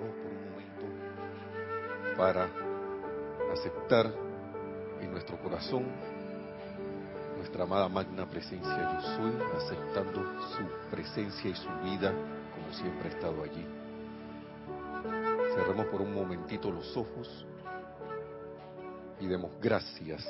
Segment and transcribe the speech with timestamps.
[0.00, 0.86] por un momento
[2.16, 2.48] para
[3.52, 4.12] aceptar
[5.00, 5.84] en nuestro corazón
[7.36, 12.12] nuestra amada magna presencia yo soy, aceptando su presencia y su vida
[12.54, 13.66] como siempre ha estado allí.
[15.54, 17.46] Cerremos por un momentito los ojos
[19.20, 20.26] y demos gracias.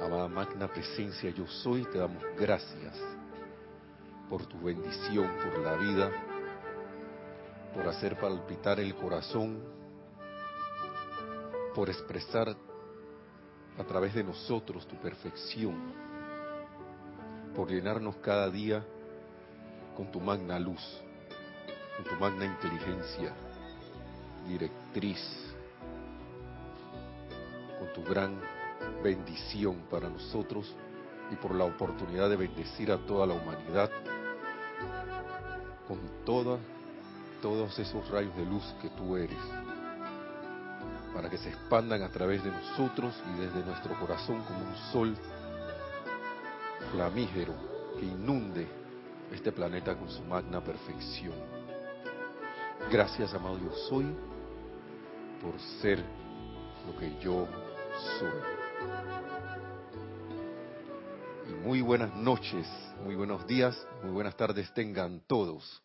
[0.00, 2.98] Amada magna presencia yo soy, te damos gracias
[4.30, 6.10] por tu bendición, por la vida,
[7.74, 9.62] por hacer palpitar el corazón,
[11.74, 12.56] por expresar
[13.78, 15.92] a través de nosotros tu perfección,
[17.54, 18.84] por llenarnos cada día
[19.96, 20.82] con tu magna luz,
[21.96, 23.32] con tu magna inteligencia,
[24.46, 25.20] directriz,
[27.78, 28.40] con tu gran
[29.02, 30.74] bendición para nosotros
[31.30, 33.90] y por la oportunidad de bendecir a toda la humanidad
[35.90, 36.56] con toda
[37.40, 39.38] todos esos rayos de luz que tú eres,
[41.14, 45.16] para que se expandan a través de nosotros y desde nuestro corazón como un sol
[46.92, 47.54] flamígero
[47.98, 48.66] que inunde
[49.32, 51.34] este planeta con su magna perfección.
[52.90, 54.06] Gracias, amado yo soy,
[55.40, 56.02] por ser
[56.86, 57.46] lo que yo
[58.18, 58.30] soy.
[61.48, 62.66] Y muy buenas noches,
[63.04, 65.82] muy buenos días, muy buenas tardes tengan todos.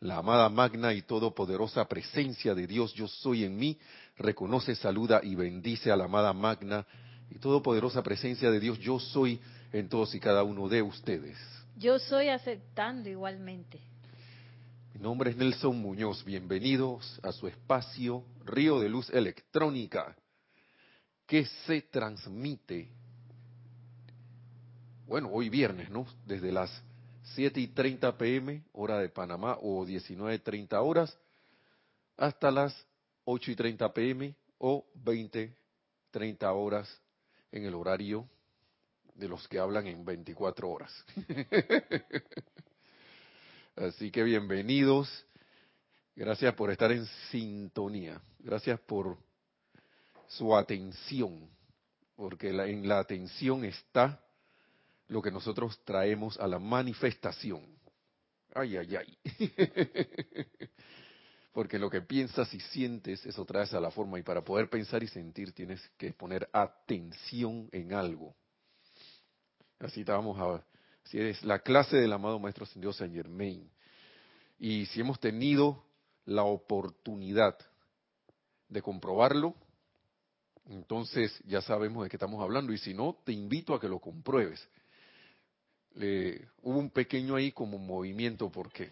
[0.00, 3.76] La amada magna y todopoderosa presencia de Dios yo soy en mí,
[4.16, 6.86] reconoce, saluda y bendice a la amada magna
[7.28, 9.40] y todopoderosa presencia de Dios yo soy
[9.72, 11.36] en todos y cada uno de ustedes.
[11.76, 13.80] Yo soy aceptando igualmente.
[14.94, 20.14] Mi nombre es Nelson Muñoz, bienvenidos a su espacio Río de Luz Electrónica,
[21.26, 22.88] que se transmite,
[25.08, 26.06] bueno, hoy viernes, ¿no?
[26.24, 26.70] Desde las
[27.34, 31.16] 7 y 30 pm, hora de Panamá, o 19.30 horas,
[32.16, 32.74] hasta las
[33.24, 35.54] 8 y 30 pm o 20,
[36.10, 37.00] 30 horas
[37.52, 38.28] en el horario
[39.14, 41.04] de los que hablan en 24 horas.
[43.76, 45.24] Así que bienvenidos.
[46.16, 48.20] Gracias por estar en sintonía.
[48.40, 49.16] Gracias por
[50.26, 51.48] su atención.
[52.16, 54.20] Porque en la atención está
[55.08, 57.66] lo que nosotros traemos a la manifestación.
[58.54, 59.18] Ay, ay, ay.
[61.52, 64.18] Porque lo que piensas y sientes, eso traes a la forma.
[64.18, 68.36] Y para poder pensar y sentir tienes que poner atención en algo.
[69.80, 70.64] Así estábamos a,
[71.04, 73.70] si es la clase del amado Maestro Ascendido Saint Germain.
[74.58, 75.82] Y si hemos tenido
[76.26, 77.56] la oportunidad
[78.68, 79.54] de comprobarlo,
[80.66, 82.72] entonces ya sabemos de qué estamos hablando.
[82.72, 84.68] Y si no, te invito a que lo compruebes
[85.98, 88.90] hubo un pequeño ahí como movimiento porque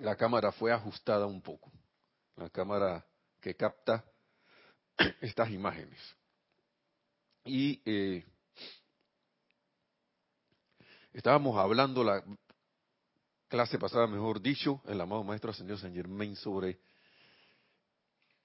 [0.00, 1.72] la cámara fue ajustada un poco.
[2.36, 3.04] La cámara
[3.40, 4.04] que capta
[5.20, 5.98] estas imágenes.
[7.44, 8.24] Y eh,
[11.12, 12.22] estábamos hablando la
[13.48, 16.78] clase pasada, mejor dicho, el amado Maestro Ascendido San Germain sobre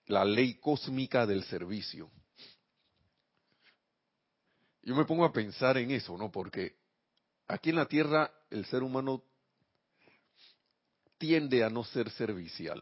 [0.06, 2.10] la ley cósmica del servicio.
[4.84, 6.32] Yo me pongo a pensar en eso, ¿no?
[6.32, 6.81] Porque
[7.52, 9.24] aquí en la tierra el ser humano
[11.18, 12.82] tiende a no ser servicial.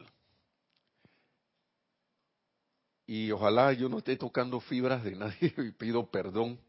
[3.06, 6.60] Y ojalá yo no esté tocando fibras de nadie y pido perdón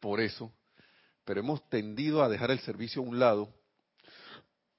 [0.00, 0.50] por eso,
[1.24, 3.52] pero hemos tendido a dejar el servicio a un lado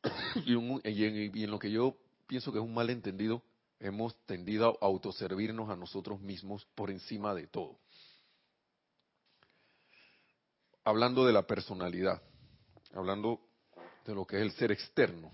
[0.45, 3.43] y, en, lo que yo pienso que es un malentendido,
[3.79, 7.77] hemos tendido a autoservirnos a nosotros mismos por encima de todo.
[10.83, 12.21] Hablando de la personalidad
[12.93, 13.39] hablando
[14.05, 15.31] de lo que es el ser externo.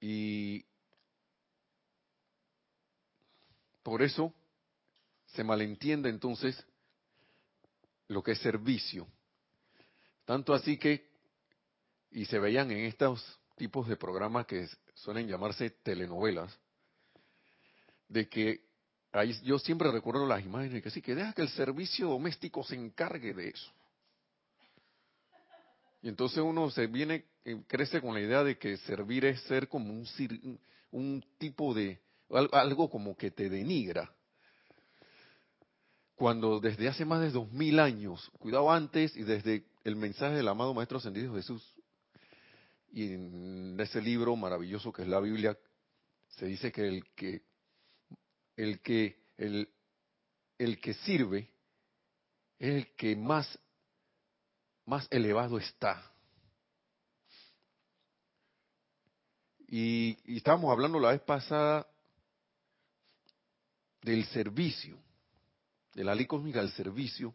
[0.00, 0.64] Y
[3.82, 4.32] por eso
[5.26, 6.64] se malentiende entonces
[8.08, 9.06] lo que es servicio.
[10.24, 11.08] Tanto así que,
[12.10, 16.56] y se veían en estos tipos de programas que suelen llamarse telenovelas,
[18.08, 18.64] de que
[19.12, 22.76] ahí yo siempre recuerdo las imágenes que sí, que deja que el servicio doméstico se
[22.76, 23.72] encargue de eso.
[26.02, 29.68] Y entonces uno se viene, eh, crece con la idea de que servir es ser
[29.68, 30.60] como un,
[30.92, 32.00] un tipo de,
[32.52, 34.12] algo como que te denigra.
[36.14, 40.48] Cuando desde hace más de dos mil años, cuidado antes y desde el mensaje del
[40.48, 41.74] amado Maestro Ascendido Jesús,
[42.90, 45.56] y en ese libro maravilloso que es la Biblia,
[46.28, 47.42] se dice que el que,
[48.56, 49.68] el que, el,
[50.58, 51.50] el que sirve
[52.58, 53.58] es el que más
[54.88, 56.02] más elevado está.
[59.68, 61.86] Y, estábamos hablando la vez pasada
[64.00, 64.98] del servicio,
[65.92, 67.34] de la ley cósmica del servicio.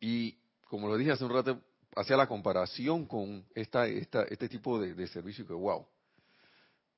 [0.00, 0.32] Y
[0.66, 1.58] como lo dije hace un rato,
[1.96, 5.86] hacía la comparación con esta, esta, este tipo de, de servicio que wow.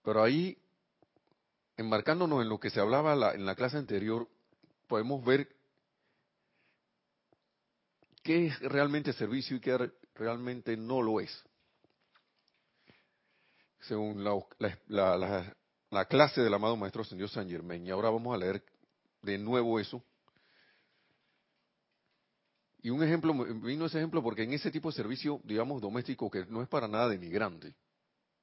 [0.02, 0.58] Pero ahí,
[1.76, 4.28] enmarcándonos en lo que se hablaba la, en la clase anterior,
[4.88, 5.59] podemos ver
[8.22, 11.44] qué es realmente servicio y qué realmente no lo es.
[13.80, 14.38] Según la,
[14.88, 15.56] la, la,
[15.90, 17.86] la clase del amado Maestro Señor San Germain.
[17.86, 18.62] Y ahora vamos a leer
[19.22, 20.02] de nuevo eso.
[22.82, 26.46] Y un ejemplo, vino ese ejemplo porque en ese tipo de servicio, digamos, doméstico, que
[26.46, 27.74] no es para nada denigrante,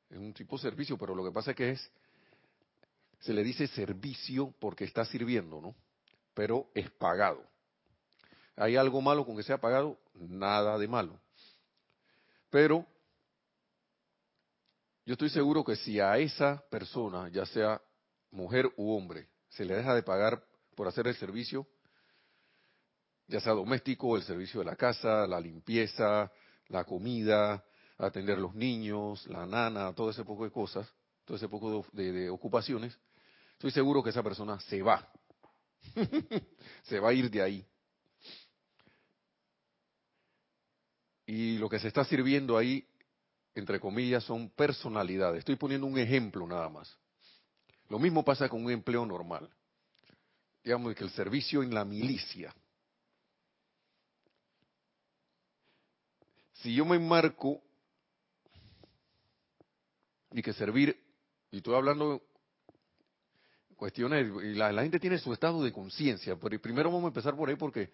[0.10, 1.92] es un tipo de servicio, pero lo que pasa es que es,
[3.20, 5.76] se le dice servicio porque está sirviendo, ¿no?
[6.36, 7.44] Pero es pagado.
[8.58, 10.00] ¿Hay algo malo con que sea pagado?
[10.16, 11.20] Nada de malo.
[12.50, 12.86] Pero
[15.06, 17.80] yo estoy seguro que si a esa persona, ya sea
[18.32, 20.44] mujer u hombre, se le deja de pagar
[20.76, 21.68] por hacer el servicio,
[23.28, 26.32] ya sea doméstico, el servicio de la casa, la limpieza,
[26.70, 27.64] la comida,
[28.00, 30.92] atender los niños, la nana, todo ese poco de cosas,
[31.26, 32.98] todo ese poco de, de ocupaciones,
[33.54, 35.08] estoy seguro que esa persona se va.
[36.84, 37.68] se va a ir de ahí.
[41.28, 42.88] Y lo que se está sirviendo ahí
[43.58, 45.40] entre comillas, son personalidades.
[45.40, 46.96] Estoy poniendo un ejemplo nada más.
[47.90, 49.50] Lo mismo pasa con un empleo normal.
[50.64, 52.54] Digamos que el servicio en la milicia.
[56.54, 57.62] Si yo me enmarco
[60.32, 60.96] y que servir,
[61.50, 62.22] y estoy hablando
[63.76, 67.36] cuestiones, y la, la gente tiene su estado de conciencia, pero primero vamos a empezar
[67.36, 67.92] por ahí porque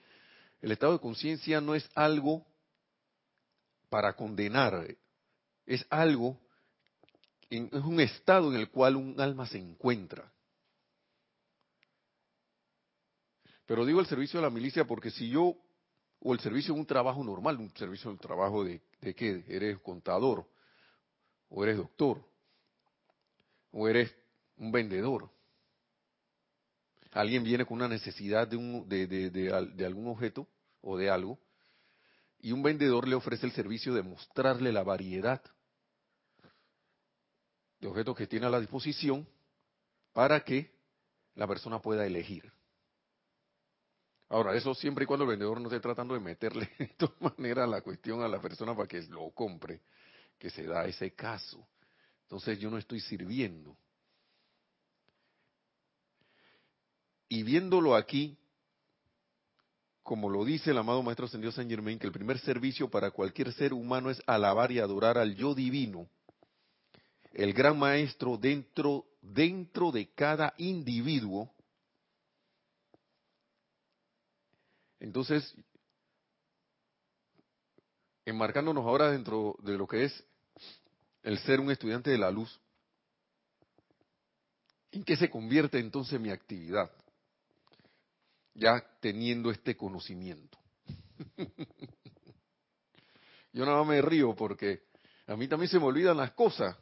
[0.61, 2.45] el estado de conciencia no es algo
[3.93, 4.87] para condenar,
[5.67, 6.39] es algo,
[7.47, 10.33] es un estado en el cual un alma se encuentra.
[13.67, 15.55] Pero digo el servicio de la milicia porque si yo,
[16.21, 19.77] o el servicio de un trabajo normal, un servicio de trabajo de, de qué, eres
[19.81, 20.49] contador,
[21.49, 22.19] o eres doctor,
[23.73, 24.11] o eres
[24.57, 25.29] un vendedor.
[27.11, 30.47] Alguien viene con una necesidad de, un, de, de, de algún objeto
[30.81, 31.37] o de algo,
[32.43, 35.41] y un vendedor le ofrece el servicio de mostrarle la variedad
[37.79, 39.25] de objetos que tiene a la disposición
[40.11, 40.69] para que
[41.35, 42.51] la persona pueda elegir.
[44.27, 47.69] Ahora, eso siempre y cuando el vendedor no esté tratando de meterle de todas maneras
[47.69, 49.81] la cuestión a la persona para que lo compre,
[50.37, 51.65] que se da ese caso.
[52.23, 53.77] Entonces yo no estoy sirviendo.
[57.29, 58.37] Y viéndolo aquí,
[60.03, 63.53] como lo dice el amado Maestro Ascendido San Germain, que el primer servicio para cualquier
[63.53, 66.09] ser humano es alabar y adorar al yo divino,
[67.31, 71.49] el gran maestro dentro, dentro de cada individuo.
[74.99, 75.55] Entonces,
[78.25, 80.23] enmarcándonos ahora dentro de lo que es
[81.23, 82.59] el ser un estudiante de la luz,
[84.91, 86.91] ¿en qué se convierte entonces mi actividad?
[88.53, 90.57] Ya teniendo este conocimiento.
[93.53, 94.83] Yo nada más me río porque
[95.27, 96.75] a mí también se me olvidan las cosas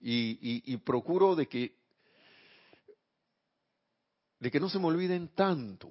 [0.00, 1.76] y, procuro de que
[4.40, 5.90] de que no se me olviden tanto.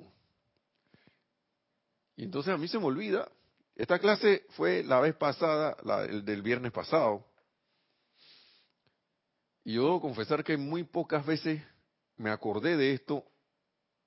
[2.15, 3.29] Y entonces a mí se me olvida.
[3.75, 7.27] Esta clase fue la vez pasada, la el del viernes pasado.
[9.63, 11.62] Y yo debo confesar que muy pocas veces
[12.15, 13.25] me acordé de esto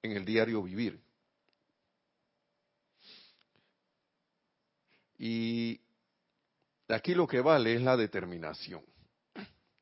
[0.02, 1.00] en el diario vivir.
[5.18, 5.80] Y
[6.88, 8.82] aquí lo que vale es la determinación.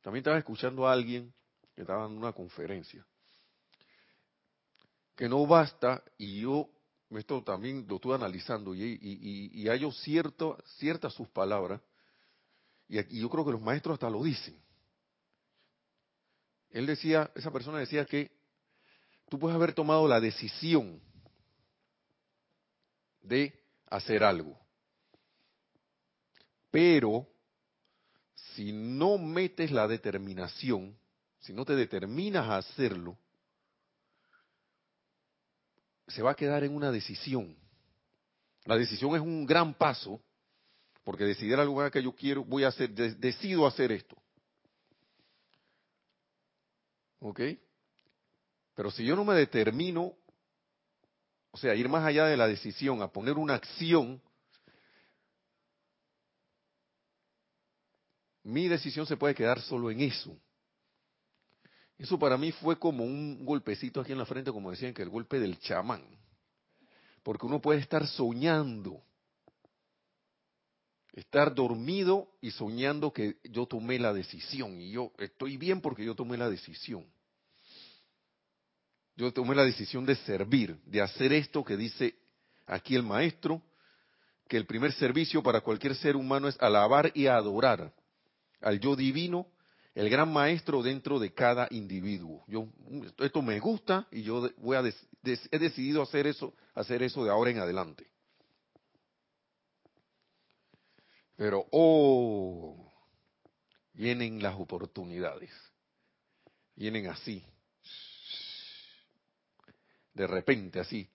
[0.02, 1.32] También estaba escuchando a alguien
[1.74, 3.06] que estaba en una conferencia,
[5.14, 6.68] que no basta, y yo
[7.10, 11.80] esto también lo estuve analizando, y, y, y, hallo cierto, ciertas sus palabras,
[12.88, 14.60] y, yo creo que los maestros hasta lo dicen.
[16.70, 18.37] Él decía, esa persona decía que
[19.28, 21.00] tú puedes haber tomado la decisión
[23.20, 24.58] de hacer algo.
[26.70, 27.26] Pero
[28.34, 30.98] si no metes la determinación,
[31.40, 33.18] si no te determinas a hacerlo,
[36.08, 37.56] se va a quedar en una decisión.
[38.64, 40.20] La decisión es un gran paso,
[41.04, 44.16] porque decidir algo que yo quiero, voy a hacer, decido hacer esto.
[47.20, 47.40] ¿Ok?
[48.78, 50.14] Pero si yo no me determino,
[51.50, 54.22] o sea, ir más allá de la decisión, a poner una acción,
[58.44, 60.38] mi decisión se puede quedar solo en eso.
[61.98, 65.08] Eso para mí fue como un golpecito aquí en la frente, como decían, que el
[65.08, 66.04] golpe del chamán.
[67.24, 69.02] Porque uno puede estar soñando,
[71.14, 74.80] estar dormido y soñando que yo tomé la decisión.
[74.80, 77.04] Y yo estoy bien porque yo tomé la decisión.
[79.18, 82.14] Yo tomé la decisión de servir, de hacer esto que dice
[82.66, 83.60] aquí el maestro,
[84.46, 87.92] que el primer servicio para cualquier ser humano es alabar y adorar
[88.60, 89.48] al yo divino,
[89.96, 92.44] el gran maestro dentro de cada individuo.
[92.46, 92.68] Yo
[93.18, 97.50] esto me gusta y yo voy a he decidido hacer eso, hacer eso de ahora
[97.50, 98.06] en adelante.
[101.34, 102.88] Pero oh,
[103.94, 105.50] vienen las oportunidades.
[106.76, 107.44] Vienen así,
[110.18, 111.08] de repente así.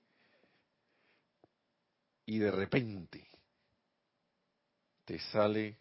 [2.26, 3.28] Y de repente
[5.04, 5.78] te sale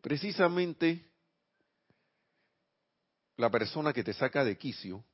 [0.00, 1.04] precisamente
[3.36, 5.04] la persona que te saca de quicio,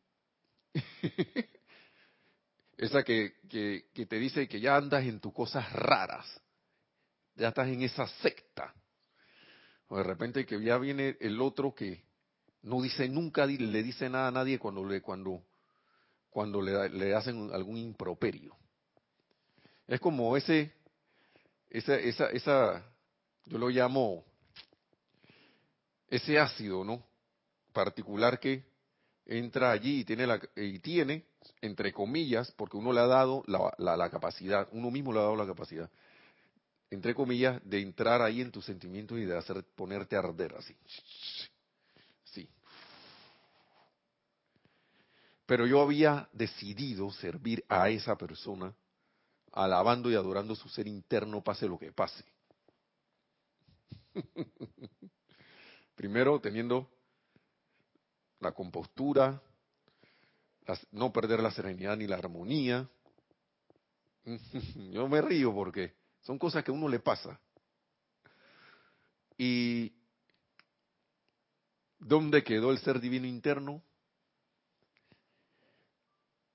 [2.77, 6.41] esa que, que, te dice que ya andas en tus cosas raras,
[7.35, 8.73] ya estás en esa secta,
[9.89, 12.05] o de repente que ya viene el otro que
[12.63, 15.45] no dice nunca, le dice nada a nadie cuando le, cuando
[16.37, 18.55] cuando le, hacen algún improperio.
[19.89, 20.71] Es como ese,
[21.71, 22.85] esa, esa, esa,
[23.47, 24.23] yo lo llamo
[26.11, 27.03] ese ácido, ¿no?
[27.73, 28.67] Particular que
[29.25, 31.25] entra allí y tiene, la, y tiene,
[31.63, 35.37] entre comillas, porque uno le ha dado la, la, capacidad, uno mismo le ha dado
[35.37, 35.89] la capacidad,
[36.91, 40.77] entre comillas, de entrar ahí en tus sentimientos y de hacer, ponerte a arder así.
[45.47, 48.75] Pero yo había decidido servir a esa persona,
[49.53, 52.25] alabando y adorando su ser interno, pase lo que pase.
[55.95, 56.91] Primero teniendo
[58.41, 59.41] la compostura,
[60.91, 62.89] no perder la serenidad ni la armonía.
[64.91, 67.39] Yo me río porque son cosas que a uno le pasa.
[69.39, 69.93] ¿Y
[72.01, 73.83] dónde quedó el ser divino interno?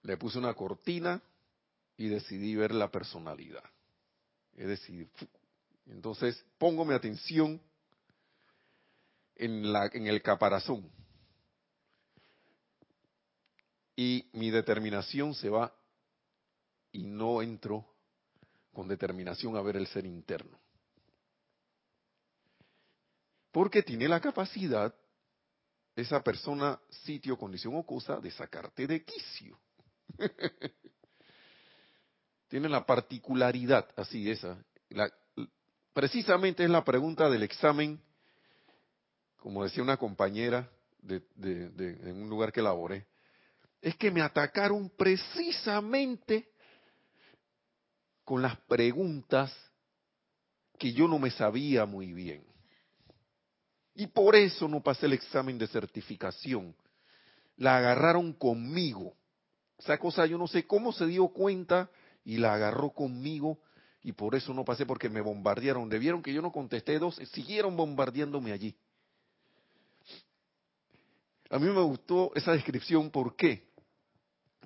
[0.03, 1.21] Le puse una cortina
[1.97, 3.63] y decidí ver la personalidad.
[4.55, 5.09] Es decir,
[5.87, 7.61] entonces pongo mi atención
[9.35, 10.89] en, la, en el caparazón
[13.95, 15.73] y mi determinación se va
[16.91, 17.85] y no entro
[18.73, 20.57] con determinación a ver el ser interno.
[23.51, 24.95] Porque tiene la capacidad,
[25.95, 29.59] esa persona, sitio, condición o cosa, de sacarte de quicio.
[32.49, 34.57] Tiene la particularidad, así esa.
[35.93, 38.01] precisamente es la pregunta del examen,
[39.37, 40.69] como decía una compañera
[41.01, 43.07] de, en un lugar que laboré,
[43.81, 46.49] es que me atacaron precisamente
[48.23, 49.51] con las preguntas
[50.77, 52.45] que yo no me sabía muy bien.
[53.95, 56.75] Y por eso no pasé el examen de certificación.
[57.57, 59.15] La agarraron conmigo.
[59.81, 61.89] Esa cosa yo no sé cómo se dio cuenta
[62.23, 63.57] y la agarró conmigo
[64.03, 65.89] y por eso no pasé porque me bombardearon.
[65.89, 68.75] Debieron que yo no contesté dos, siguieron bombardeándome allí.
[71.49, 73.67] A mí me gustó esa descripción, ¿por qué?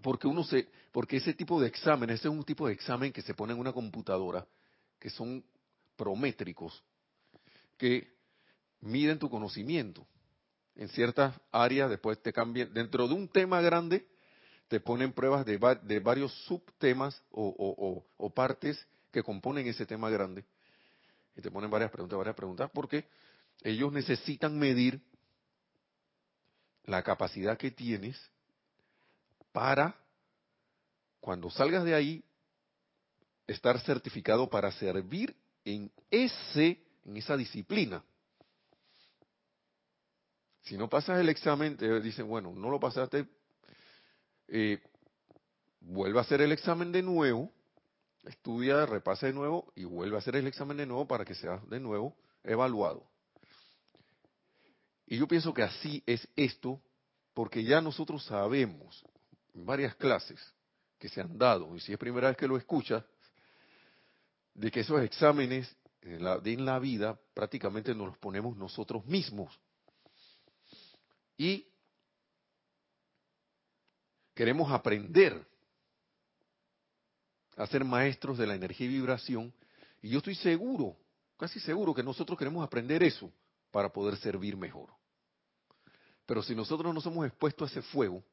[0.01, 3.21] Porque uno se, porque ese tipo de examen, ese es un tipo de examen que
[3.21, 4.45] se pone en una computadora,
[4.99, 5.43] que son
[5.95, 6.83] prométricos,
[7.77, 8.13] que
[8.81, 10.05] miden tu conocimiento.
[10.75, 14.05] En ciertas áreas después te cambian, dentro de un tema grande,
[14.67, 20.43] te ponen pruebas de, de varios subtemas o, partes que componen ese tema grande.
[21.35, 23.07] Y te ponen varias preguntas, varias preguntas, porque
[23.61, 25.01] ellos necesitan medir
[26.85, 28.19] la capacidad que tienes
[29.51, 29.95] para,
[31.19, 32.23] cuando salgas de ahí,
[33.47, 38.03] estar certificado para servir en ese, en esa disciplina.
[40.63, 43.27] Si no pasas el examen, te dicen, bueno, no lo pasaste,
[44.47, 44.81] eh,
[45.81, 47.51] vuelve a hacer el examen de nuevo,
[48.23, 51.61] estudia, repasa de nuevo y vuelve a hacer el examen de nuevo para que sea
[51.67, 53.07] de nuevo evaluado.
[55.07, 56.81] Y yo pienso que así es esto,
[57.33, 59.05] porque ya nosotros sabemos
[59.53, 60.39] en varias clases
[60.97, 63.03] que se han dado, y si es primera vez que lo escuchas,
[64.53, 69.59] de que esos exámenes en en la vida prácticamente nos los ponemos nosotros mismos.
[71.37, 71.67] Y
[74.35, 75.43] queremos aprender
[77.57, 79.53] a ser maestros de la energía y vibración,
[80.01, 80.95] y yo estoy seguro,
[81.37, 83.31] casi seguro que nosotros queremos aprender eso,
[83.71, 84.89] para poder servir mejor.
[86.25, 88.23] Pero si nosotros no somos expuestos a ese fuego,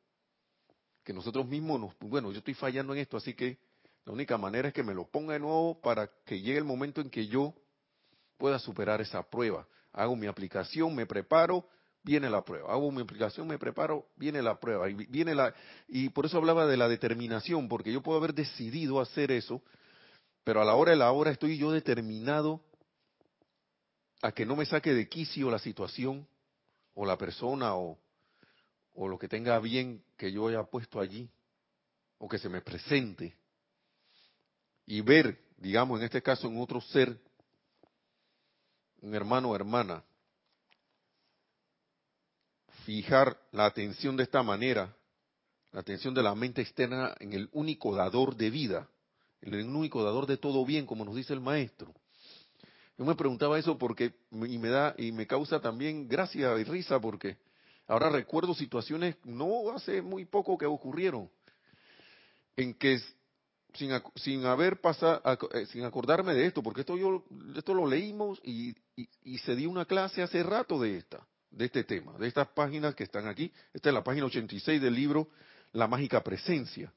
[1.05, 3.59] que nosotros mismos nos, bueno, yo estoy fallando en esto, así que
[4.05, 7.01] la única manera es que me lo ponga de nuevo para que llegue el momento
[7.01, 7.55] en que yo
[8.37, 9.67] pueda superar esa prueba.
[9.93, 11.69] Hago mi aplicación, me preparo,
[12.03, 12.73] viene la prueba.
[12.73, 14.89] Hago mi aplicación, me preparo, viene la prueba.
[14.89, 15.55] Y viene la
[15.89, 19.63] y por eso hablaba de la determinación, porque yo puedo haber decidido hacer eso,
[20.45, 22.61] pero a la hora de la hora estoy yo determinado
[24.23, 26.27] a que no me saque de quicio la situación
[26.95, 27.99] o la persona o,
[28.95, 31.29] o lo que tenga bien que yo haya puesto allí
[32.19, 33.35] o que se me presente
[34.87, 37.19] y ver, digamos en este caso en otro ser,
[39.01, 40.05] un hermano o hermana,
[42.85, 44.95] fijar la atención de esta manera,
[45.73, 48.89] la atención de la mente externa en el único dador de vida,
[49.41, 51.93] en el único dador de todo bien, como nos dice el maestro.
[52.99, 57.01] Yo me preguntaba eso porque y me da y me causa también gracia y risa
[57.01, 57.39] porque
[57.87, 61.31] ahora recuerdo situaciones no hace muy poco que ocurrieron
[62.57, 63.01] en que
[63.75, 65.23] sin, sin haber pasado,
[65.55, 67.25] eh, sin acordarme de esto, porque esto yo
[67.57, 68.75] esto lo leímos y,
[69.25, 72.95] y, se dio una clase hace rato de esta, de este tema, de estas páginas
[72.95, 73.53] que están aquí.
[73.73, 75.29] Esta es la página 86 del libro
[75.73, 76.93] La mágica presencia,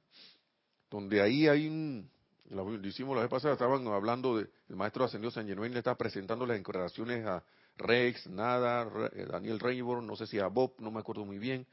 [0.89, 2.09] donde ahí hay un,
[2.49, 5.95] lo hicimos la vez pasada, estaban hablando de, el maestro ascendió San Genuín le está
[5.95, 7.43] presentando las encarnaciones a
[7.77, 11.67] Rex, Nada, eh, Daniel Rayburn, no sé si a Bob, no me acuerdo muy bien,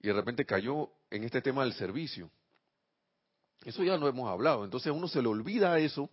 [0.00, 2.30] y de repente cayó en este tema del servicio
[3.66, 4.64] eso ya lo hemos hablado.
[4.64, 6.08] Entonces a uno se le olvida eso,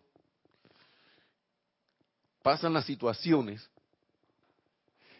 [2.42, 3.70] pasan las situaciones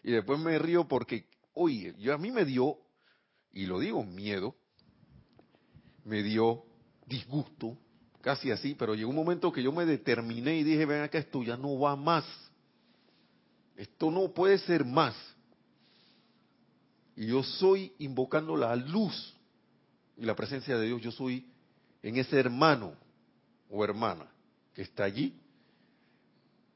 [0.04, 2.76] y después me río porque, oye, yo a mí me dio,
[3.52, 4.54] y lo digo, miedo,
[6.04, 6.62] me dio
[7.06, 7.78] disgusto,
[8.20, 11.42] casi así, pero llegó un momento que yo me determiné y dije, ven acá, esto
[11.42, 12.24] ya no va más.
[13.76, 15.16] Esto no puede ser más.
[17.16, 19.34] Y yo soy invocando la luz
[20.18, 21.50] y la presencia de Dios, yo soy
[22.02, 22.94] en ese hermano
[23.70, 24.26] o hermana
[24.74, 25.34] que está allí,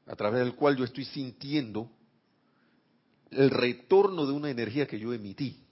[0.07, 1.91] a través del cual yo estoy sintiendo
[3.31, 5.63] el retorno de una energía que yo emití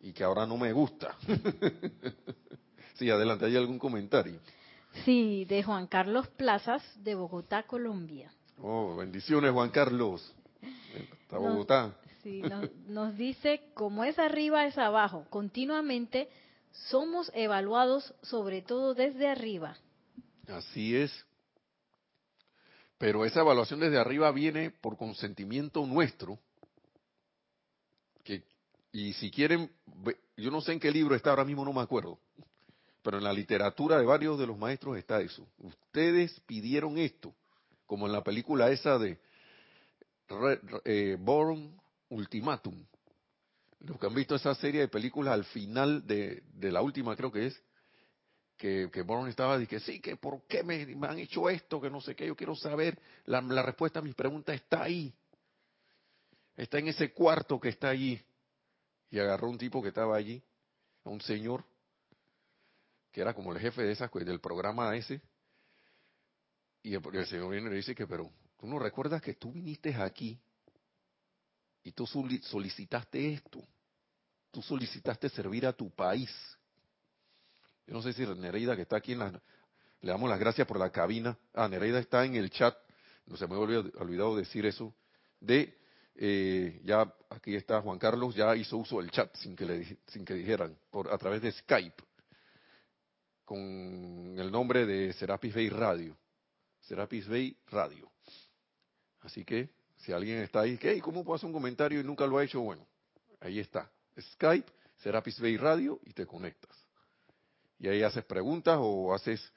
[0.00, 1.16] y que ahora no me gusta.
[2.94, 4.38] sí, adelante, ¿hay algún comentario?
[5.04, 8.32] Sí, de Juan Carlos Plazas, de Bogotá, Colombia.
[8.60, 10.32] Oh, bendiciones, Juan Carlos.
[11.22, 11.94] Hasta Bogotá.
[12.22, 15.26] sí, nos, nos dice, como es arriba, es abajo.
[15.30, 16.28] Continuamente
[16.88, 19.76] somos evaluados sobre todo desde arriba.
[20.48, 21.24] Así es.
[22.98, 26.38] Pero esa evaluación desde arriba viene por consentimiento nuestro.
[28.22, 28.44] Que,
[28.92, 29.70] y si quieren,
[30.36, 32.18] yo no sé en qué libro está, ahora mismo no me acuerdo.
[33.02, 35.46] Pero en la literatura de varios de los maestros está eso.
[35.58, 37.34] Ustedes pidieron esto,
[37.86, 39.18] como en la película esa de
[40.84, 41.78] eh, Born
[42.08, 42.86] Ultimatum
[43.86, 47.46] los que han visto esa serie de películas al final de, la última creo que
[47.46, 47.62] es,
[48.56, 52.00] que, que Bourne estaba diciendo, sí, que por qué me, han hecho esto, que no
[52.00, 55.14] sé qué, yo quiero saber, la, la respuesta a mis preguntas está ahí,
[56.56, 58.20] está en ese cuarto que está allí.
[59.10, 60.42] Y agarró un tipo que estaba allí,
[61.04, 61.64] a un señor,
[63.12, 65.20] que era como el jefe de esas, del programa ese,
[66.82, 69.52] y el, el señor viene y le dice que, pero tú no recuerdas que tú
[69.52, 70.38] viniste aquí
[71.82, 73.64] y tú solicitaste esto
[74.54, 76.30] tú solicitaste servir a tu país.
[77.86, 79.42] Yo no sé si Nereida, que está aquí en la...
[80.00, 81.36] Le damos las gracias por la cabina.
[81.54, 82.76] Ah, Nereida está en el chat.
[83.26, 84.94] No se me había olvidado decir eso.
[85.40, 85.78] De,
[86.16, 90.24] eh, ya aquí está Juan Carlos, ya hizo uso del chat sin que, le, sin
[90.24, 90.76] que dijeran,
[91.10, 92.02] a través de Skype,
[93.44, 93.58] con
[94.38, 96.16] el nombre de Serapis Bay Radio.
[96.80, 98.10] Serapis Bay Radio.
[99.20, 101.00] Así que, si alguien está ahí, ¿qué?
[101.00, 102.60] ¿cómo puedo hacer un comentario y nunca lo ha hecho?
[102.60, 102.86] Bueno,
[103.40, 103.90] ahí está.
[104.18, 106.83] Skype, Serapis Bay Radio y te conectas.
[107.78, 109.52] Y ahí haces preguntas o haces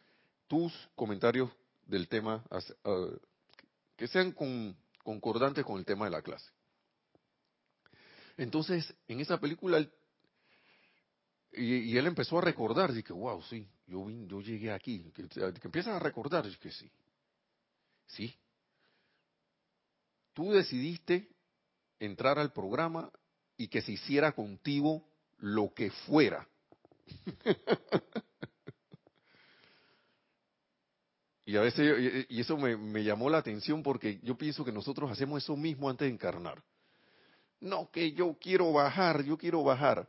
[0.47, 1.49] tus comentarios
[1.85, 2.59] del tema ah,
[3.95, 4.33] que sean
[5.03, 6.49] concordantes con el tema de la clase.
[8.37, 9.85] Entonces, en esa película,
[11.53, 15.95] y, él empezó a recordar, dije, wow, sí, yo, yo llegué aquí, que, que empiezan
[15.95, 16.91] a recordar, que sí,
[18.05, 18.35] sí.
[20.33, 21.27] Tú decidiste
[21.99, 23.11] entrar al programa
[23.57, 25.03] y que se hiciera contigo
[25.39, 26.47] lo que fuera.
[31.45, 35.11] y a veces, y eso me, me, llamó la atención porque yo pienso que nosotros
[35.11, 36.63] hacemos eso mismo antes de encarnar.
[37.59, 40.07] No, que yo quiero bajar, yo quiero bajar.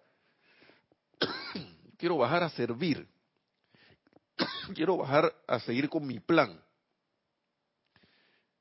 [1.96, 3.08] quiero bajar a servir.
[4.74, 6.60] quiero bajar a seguir con mi plan.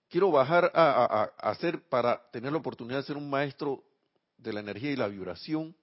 [0.10, 3.84] quiero bajar a, hacer para tener la oportunidad de ser un maestro
[4.38, 5.76] de la energía y la vibración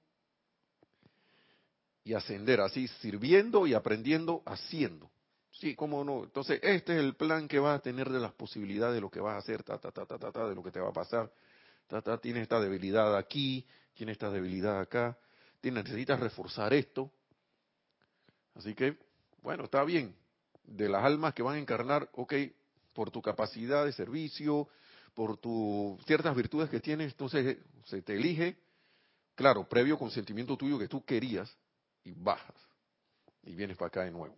[2.04, 5.10] y ascender así, sirviendo y aprendiendo, haciendo.
[5.50, 6.24] Sí, cómo no.
[6.24, 9.20] Entonces, este es el plan que vas a tener de las posibilidades de lo que
[9.20, 10.92] vas a hacer, ta, ta, ta, ta, ta, ta de lo que te va a
[10.92, 11.32] pasar.
[11.86, 15.16] Ta, ta, tienes esta debilidad aquí, tienes esta debilidad acá,
[15.60, 17.10] tienes, necesitas reforzar esto.
[18.54, 18.98] Así que,
[19.42, 20.14] bueno, está bien.
[20.64, 22.34] De las almas que van a encarnar, ok,
[22.92, 24.68] por tu capacidad de servicio,
[25.14, 28.56] por tus ciertas virtudes que tienes, entonces se te elige,
[29.34, 31.54] claro, previo consentimiento tuyo que tú querías,
[32.04, 32.56] y bajas,
[33.42, 34.36] y vienes para acá de nuevo.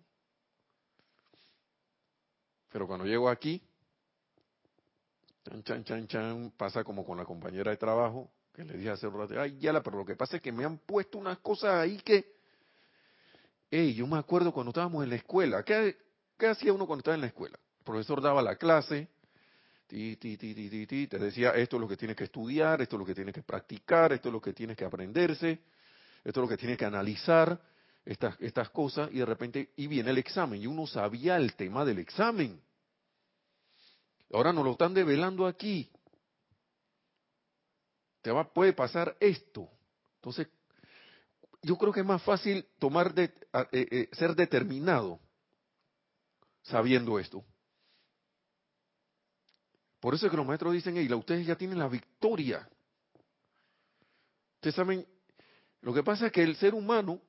[2.70, 3.62] Pero cuando llego aquí,
[5.44, 9.07] chan, chan, chan, chan, pasa como con la compañera de trabajo, que le dije hace
[9.07, 11.38] un rato, ay, ya la, pero lo que pasa es que me han puesto unas
[11.38, 12.37] cosas ahí que,
[13.70, 15.96] hey, yo me acuerdo cuando estábamos en la escuela, ¿qué,
[16.38, 17.59] qué hacía uno cuando estaba en la escuela?
[17.79, 19.09] El profesor daba la clase,
[19.87, 23.35] ti, te decía, esto es lo que tienes que estudiar, esto es lo que tienes
[23.35, 25.61] que practicar, esto es lo que tienes que aprenderse,
[26.27, 27.62] esto es lo que tienes que analizar,
[28.05, 31.85] estas, estas cosas, y de repente, y viene el examen, y uno sabía el tema
[31.85, 32.61] del examen.
[34.33, 35.89] Ahora nos lo están develando aquí.
[38.23, 39.71] Te va, puede pasar esto.
[40.17, 40.49] Entonces,
[41.62, 45.21] yo creo que es más fácil tomar de, eh, eh, ser determinado
[46.62, 47.45] sabiendo esto.
[50.01, 52.69] Por eso es que los maestros dicen, hey, ustedes ya tienen la victoria.
[54.57, 55.07] Ustedes saben,
[55.87, 57.22] lo que pasa es que el ser humano,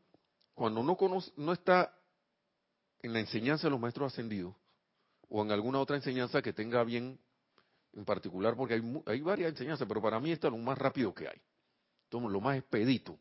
[0.56, 1.96] cuando no, conoce, no está
[3.04, 4.56] en la enseñanza de los maestros ascendidos,
[5.30, 7.20] o en alguna otra enseñanza que tenga bien
[7.94, 11.14] en particular, porque hay, hay varias enseñanzas, pero para mí esta es lo más rápido
[11.14, 11.40] que hay,
[12.10, 13.20] lo más expedito,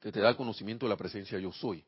[0.00, 1.86] que te da el conocimiento de la presencia yo soy.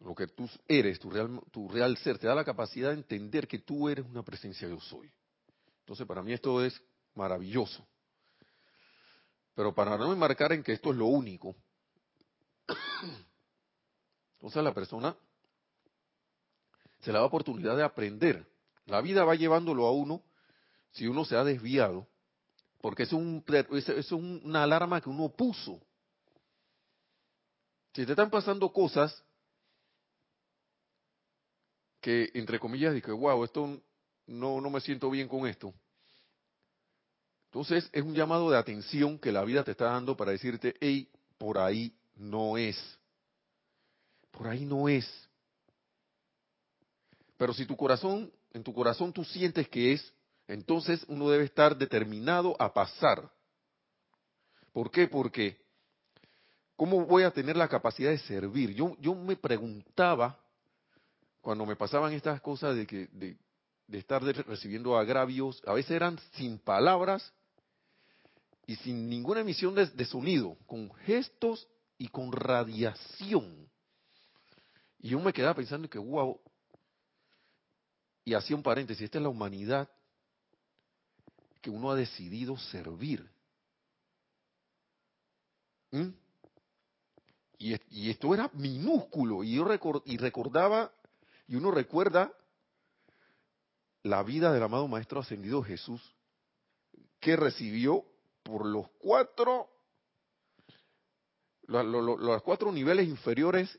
[0.00, 3.48] Lo que tú eres, tu real, tu real ser, te da la capacidad de entender
[3.48, 5.10] que tú eres una presencia yo soy.
[5.80, 6.78] Entonces, para mí esto es
[7.14, 7.86] maravilloso.
[9.58, 11.56] Pero para no enmarcar en que esto es lo único,
[14.34, 15.16] entonces la persona
[17.00, 18.46] se le da oportunidad de aprender.
[18.86, 20.22] La vida va llevándolo a uno
[20.92, 22.06] si uno se ha desviado,
[22.80, 25.80] porque es, un, es una alarma que uno puso.
[27.94, 29.24] Si te están pasando cosas
[32.00, 33.82] que, entre comillas, dije, wow, esto
[34.28, 35.74] no, no me siento bien con esto.
[37.48, 41.08] Entonces es un llamado de atención que la vida te está dando para decirte, hey,
[41.38, 42.76] por ahí no es.
[44.30, 45.06] Por ahí no es.
[47.38, 50.12] Pero si tu corazón, en tu corazón tú sientes que es,
[50.46, 53.30] entonces uno debe estar determinado a pasar.
[54.72, 55.08] ¿Por qué?
[55.08, 55.56] Porque
[56.76, 58.74] ¿cómo voy a tener la capacidad de servir?
[58.74, 60.38] Yo, yo me preguntaba
[61.40, 63.36] cuando me pasaban estas cosas de que de,
[63.98, 67.32] estar recibiendo agravios, a veces eran sin palabras
[68.68, 73.66] y sin ninguna emisión de, sonido, con gestos y con radiación.
[74.98, 76.38] Y yo me quedaba pensando que, wow,
[78.26, 79.88] y hacía un paréntesis, esta es la humanidad
[81.62, 83.26] que uno ha decidido servir.
[85.90, 86.10] ¿Mm?
[87.56, 89.66] Y, esto era minúsculo, y yo
[90.04, 90.92] y recordaba,
[91.46, 92.30] y uno recuerda
[94.02, 96.02] la vida del amado Maestro Ascendido Jesús,
[97.18, 98.04] que recibió
[98.48, 99.68] por los cuatro,
[101.66, 103.78] los cuatro niveles inferiores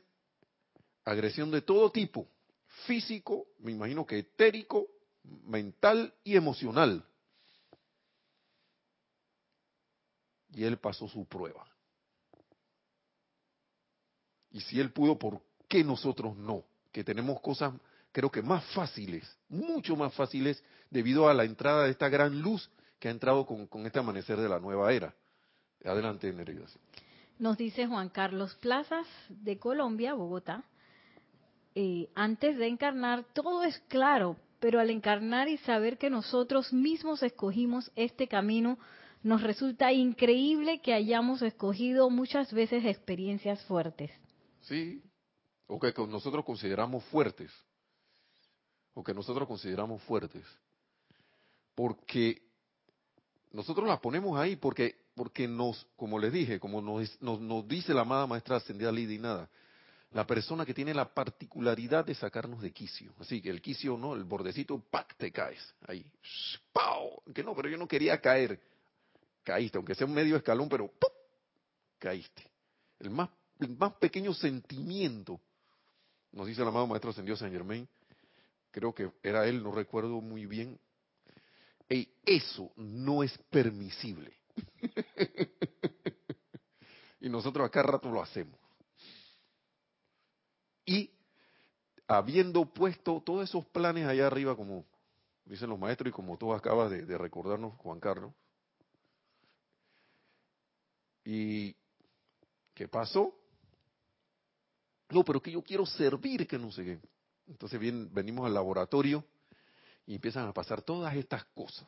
[1.04, 2.28] agresión de todo tipo
[2.86, 4.86] físico, me imagino que etérico,
[5.24, 7.04] mental y emocional.
[10.52, 11.66] Y él pasó su prueba.
[14.52, 16.64] Y si él pudo, ¿por qué nosotros no?
[16.92, 17.74] Que tenemos cosas,
[18.12, 22.70] creo que más fáciles, mucho más fáciles, debido a la entrada de esta gran luz
[23.00, 25.12] que ha entrado con, este amanecer de la nueva era.
[25.84, 26.66] Adelante, Nereida.
[27.38, 30.62] Nos dice Juan Carlos Plazas de Colombia, Bogotá.
[31.74, 37.22] Eh, antes de encarnar todo es claro, pero al encarnar y saber que nosotros mismos
[37.22, 38.78] escogimos este camino,
[39.22, 44.10] nos resulta increíble que hayamos escogido muchas veces experiencias fuertes.
[44.60, 45.02] Sí,
[45.66, 47.50] o que nosotros consideramos fuertes,
[48.92, 50.44] o que nosotros consideramos fuertes,
[51.74, 52.49] porque
[53.52, 57.92] nosotros las ponemos ahí porque porque nos, como les dije, como nos, nos, nos dice
[57.92, 59.50] la amada maestra ascendida Lidia y nada,
[60.12, 63.12] la persona que tiene la particularidad de sacarnos de quicio.
[63.18, 64.14] Así que el quicio, ¿no?
[64.14, 65.14] El bordecito, ¡pac!
[65.16, 65.60] te caes.
[65.86, 66.04] Ahí.
[66.72, 67.22] ¡Pau!
[67.34, 68.58] Que no, pero yo no quería caer.
[69.44, 71.10] Caíste, aunque sea un medio escalón, pero ¡pum!
[71.98, 72.42] caíste.
[72.98, 73.28] El más,
[73.60, 75.38] el más pequeño sentimiento,
[76.32, 77.86] nos dice el amado Maestro Ascendido San Germain,
[78.70, 80.78] creo que era él, no recuerdo muy bien,
[81.90, 84.32] Ey, eso no es permisible.
[87.20, 88.56] y nosotros acá rato lo hacemos.
[90.86, 91.10] Y
[92.06, 94.86] habiendo puesto todos esos planes allá arriba, como
[95.44, 98.32] dicen los maestros y como tú acabas de, de recordarnos, Juan Carlos,
[101.24, 101.74] ¿y
[102.72, 103.34] qué pasó?
[105.08, 107.00] No, pero que yo quiero servir, que no sé qué.
[107.48, 109.24] Entonces bien, venimos al laboratorio
[110.06, 111.86] y empiezan a pasar todas estas cosas.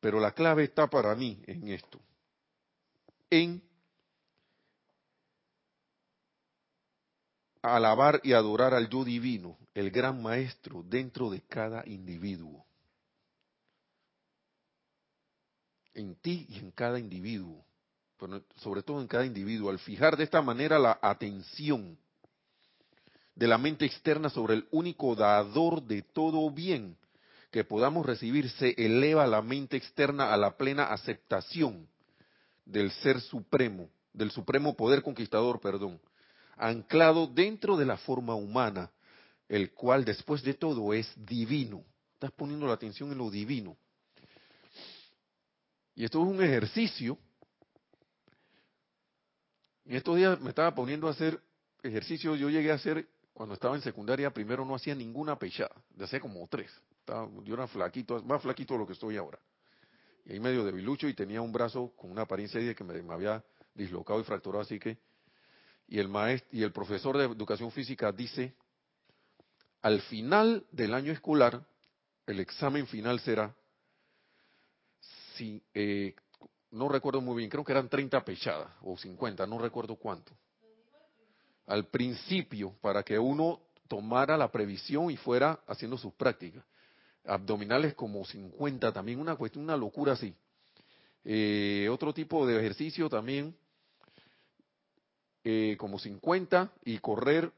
[0.00, 2.00] Pero la clave está para mí en esto,
[3.30, 3.62] en
[7.62, 12.66] alabar y adorar al yo divino, el gran maestro dentro de cada individuo.
[15.94, 17.64] En ti y en cada individuo,
[18.56, 21.98] sobre todo en cada individuo, al fijar de esta manera la atención
[23.34, 26.96] de la mente externa sobre el único dador de todo bien
[27.50, 31.86] que podamos recibir, se eleva la mente externa a la plena aceptación
[32.64, 36.00] del ser supremo, del supremo poder conquistador, perdón,
[36.56, 38.90] anclado dentro de la forma humana,
[39.48, 41.84] el cual después de todo es divino.
[42.14, 43.76] Estás poniendo la atención en lo divino.
[45.94, 47.18] Y esto es un ejercicio.
[49.84, 51.40] En estos días me estaba poniendo a hacer
[51.82, 56.04] ejercicio, yo llegué a hacer, cuando estaba en secundaria, primero no hacía ninguna pechada, de
[56.04, 56.70] hacía como tres.
[57.42, 59.38] yo era flaquito, más flaquito de lo que estoy ahora.
[60.24, 63.12] Y ahí medio debilucho y tenía un brazo con una apariencia de que me, me
[63.12, 63.44] había
[63.74, 64.96] dislocado y fracturado, así que
[65.86, 68.54] y el maestro y el profesor de educación física dice,
[69.82, 71.62] al final del año escolar,
[72.26, 73.54] el examen final será,
[75.36, 76.14] si, eh,
[76.70, 80.32] no recuerdo muy bien, creo que eran 30 pechadas o 50, no recuerdo cuánto.
[81.66, 86.64] Al principio, para que uno tomara la previsión y fuera haciendo sus prácticas.
[87.24, 90.34] Abdominales como 50 también, una cuestión, una locura así.
[91.24, 93.56] Eh, otro tipo de ejercicio también,
[95.42, 97.50] eh, como 50 y correr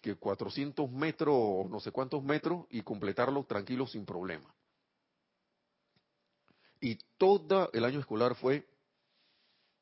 [0.00, 4.52] que 400 metros o no sé cuántos metros y completarlo tranquilo sin problema.
[6.80, 8.66] Y todo el año escolar fue,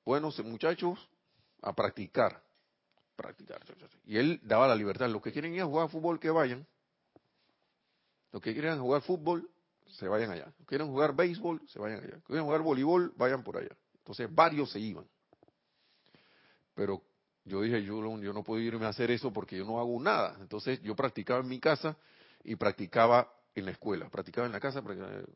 [0.04, 0.98] bueno, muchachos,
[1.60, 2.42] a practicar,
[3.22, 3.60] practicar.
[4.04, 5.08] Y él daba la libertad.
[5.08, 6.66] Los que quieren ir a jugar fútbol, que vayan.
[8.32, 9.48] Los que quieren jugar fútbol,
[9.86, 10.46] se vayan allá.
[10.46, 12.14] Los que quieren jugar béisbol, se vayan allá.
[12.14, 13.74] Los que quieren jugar voleibol, vayan por allá.
[13.98, 15.06] Entonces varios se iban.
[16.74, 17.02] Pero
[17.44, 20.36] yo dije, yo, yo no puedo irme a hacer eso porque yo no hago nada.
[20.40, 21.96] Entonces yo practicaba en mi casa
[22.44, 24.82] y practicaba en la escuela, practicaba en la casa.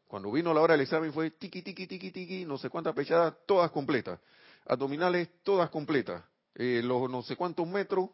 [0.07, 3.35] Cuando vino la hora del examen fue tiki, tiki, tiki, tiki, no sé cuántas pechadas,
[3.47, 4.19] todas completas.
[4.67, 6.25] Abdominales, todas completas.
[6.59, 8.09] Eh, los no sé cuántos metros,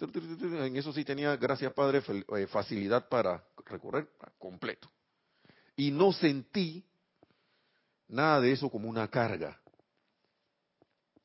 [0.00, 2.02] en eso sí tenía, gracias Padre,
[2.36, 4.90] eh, facilidad para recorrer completo.
[5.76, 6.84] Y no sentí
[8.08, 9.60] nada de eso como una carga.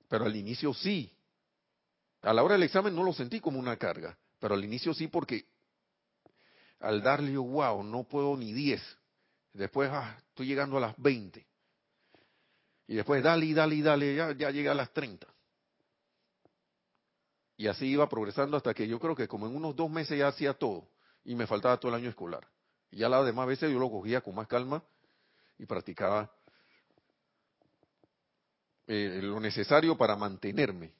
[0.08, 1.12] Pero al inicio sí.
[2.22, 5.08] A la hora del examen no lo sentí como una carga, pero al inicio sí
[5.08, 5.46] porque
[6.80, 8.82] al darle, wow, no puedo ni 10.
[9.54, 11.46] Después, ah, estoy llegando a las 20.
[12.88, 15.33] Y después, dale, dale, dale, ya, ya llegué a las 30.
[17.64, 20.28] Y así iba progresando hasta que yo creo que como en unos dos meses ya
[20.28, 20.86] hacía todo.
[21.24, 22.46] Y me faltaba todo el año escolar.
[22.92, 24.84] Y ya las demás veces yo lo cogía con más calma
[25.58, 26.30] y practicaba
[28.86, 30.92] eh, lo necesario para mantenerme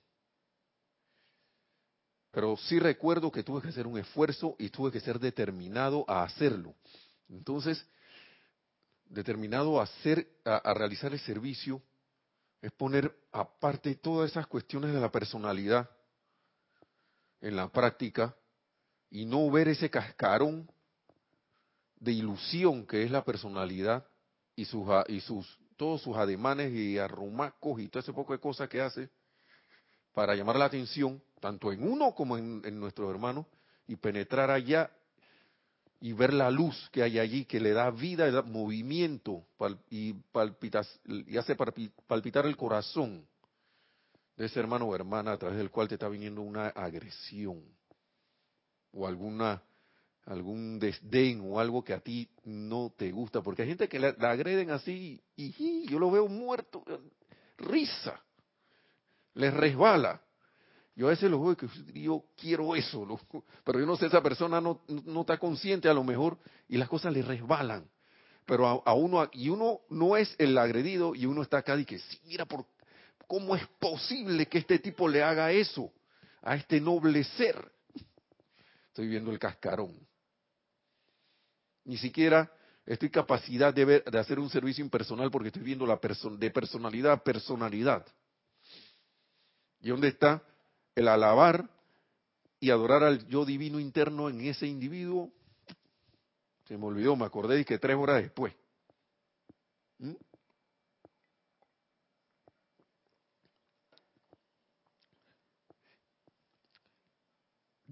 [2.32, 6.24] pero sí recuerdo que tuve que hacer un esfuerzo y tuve que ser determinado a
[6.24, 6.74] hacerlo.
[7.30, 7.86] Entonces,
[9.06, 11.80] determinado a hacer, a, realizar el servicio,
[12.60, 15.88] es poner aparte todas esas cuestiones de la personalidad
[17.44, 18.36] en la práctica
[19.12, 20.72] y no ver ese cascarón
[21.98, 24.08] de ilusión que es la personalidad
[24.56, 28.70] y sus, y sus todos sus ademanes y arrumacos y todo ese poco de cosas
[28.70, 29.10] que hace
[30.14, 33.46] para llamar la atención tanto en uno como en, nuestros hermanos,
[33.86, 34.90] y penetrar allá
[36.00, 39.44] y ver la luz que hay allí, que le da vida, le movimiento
[39.90, 41.58] y, palpitas, y hace
[42.08, 43.28] palpitar el corazón
[44.36, 47.64] de ese hermano o hermana a través del cual te está viniendo una agresión
[48.92, 49.62] o alguna
[50.26, 54.10] algún desdén o algo que a ti no te gusta, porque hay gente que la,
[54.22, 56.84] agreden así y, yo lo veo muerto,
[57.58, 58.22] risa,
[59.34, 60.22] les resbala.
[60.96, 63.20] Yo a veces lo veo que yo quiero eso,
[63.66, 66.38] pero yo no sé, esa persona no, no, está consciente a lo mejor
[66.70, 67.90] y las cosas le resbalan.
[68.46, 71.98] Pero a, uno, y uno no es el agredido y uno está acá y que,
[71.98, 72.66] sí, mira, por,
[73.28, 75.92] ¿cómo es posible que este tipo le haga eso
[76.42, 77.74] a este noble ser?
[78.94, 79.92] estoy viendo el cascarón.
[81.84, 82.52] Ni siquiera
[82.86, 87.14] estoy capacidad de, ver, de hacer un servicio impersonal porque estoy viendo la de personalidad
[87.14, 88.06] a personalidad.
[89.82, 90.44] ¿Y dónde está
[90.94, 91.68] el alabar
[92.60, 95.34] y adorar al yo divino interno en ese individuo?
[96.68, 98.54] Se me olvidó, me acordé de que tres horas después.
[99.98, 100.14] ¿Mm?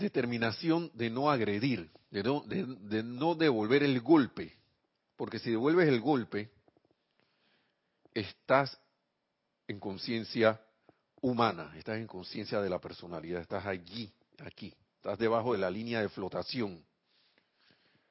[0.01, 4.57] Determinación de no agredir, de no, de no devolver el golpe.
[5.15, 6.49] Porque si devuelves el golpe,
[8.13, 8.77] estás
[9.67, 10.59] en conciencia
[11.21, 16.01] humana, estás en conciencia de la personalidad, estás allí, aquí, estás debajo de la línea
[16.01, 16.83] de flotación.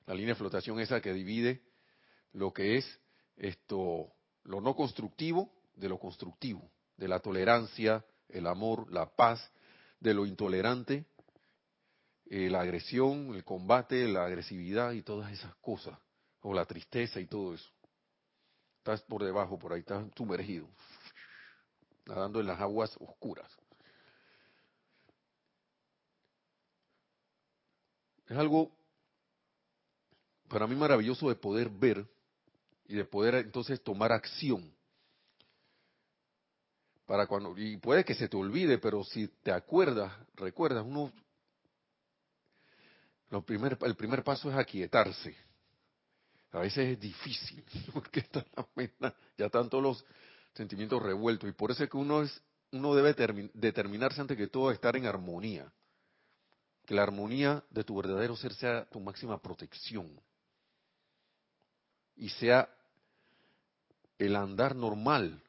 [0.06, 1.62] La línea de flotación esa que divide
[2.32, 3.00] lo que es
[3.36, 4.12] esto,
[4.44, 9.40] lo no constructivo de lo constructivo, de la tolerancia, el amor, la paz,
[9.98, 11.04] de lo intolerante,
[12.30, 15.98] eh, la agresión, el combate, la agresividad y todas esas cosas,
[16.42, 17.68] o la tristeza y todo eso.
[18.78, 20.68] Estás por debajo, por ahí, estás sumergido,
[22.06, 23.50] nadando en las aguas oscuras.
[28.28, 28.70] Es algo
[30.48, 32.06] para mí maravilloso de poder ver
[32.86, 34.72] y de poder entonces tomar acción.
[37.06, 41.12] Para cuando, y puede que se te olvide, pero si te acuerdas, recuerdas, uno,
[43.30, 45.34] lo primer, el primer paso es aquietarse.
[46.52, 50.04] A veces es difícil, porque está la ya todos los
[50.54, 53.14] sentimientos revueltos, y por eso es que uno, es, uno debe
[53.54, 55.72] determinarse ante que todo estar en armonía.
[56.84, 60.20] Que la armonía de tu verdadero ser sea tu máxima protección.
[62.16, 62.68] Y sea
[64.18, 65.40] el andar normal,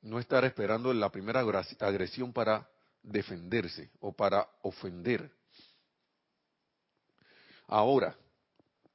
[0.00, 2.70] no estar esperando la primera agresión para
[3.02, 5.39] defenderse o para ofender.
[7.72, 8.16] Ahora,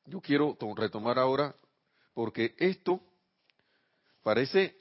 [0.06, 1.56] yo quiero retomar ahora,
[2.14, 3.00] porque esto
[4.22, 4.76] parece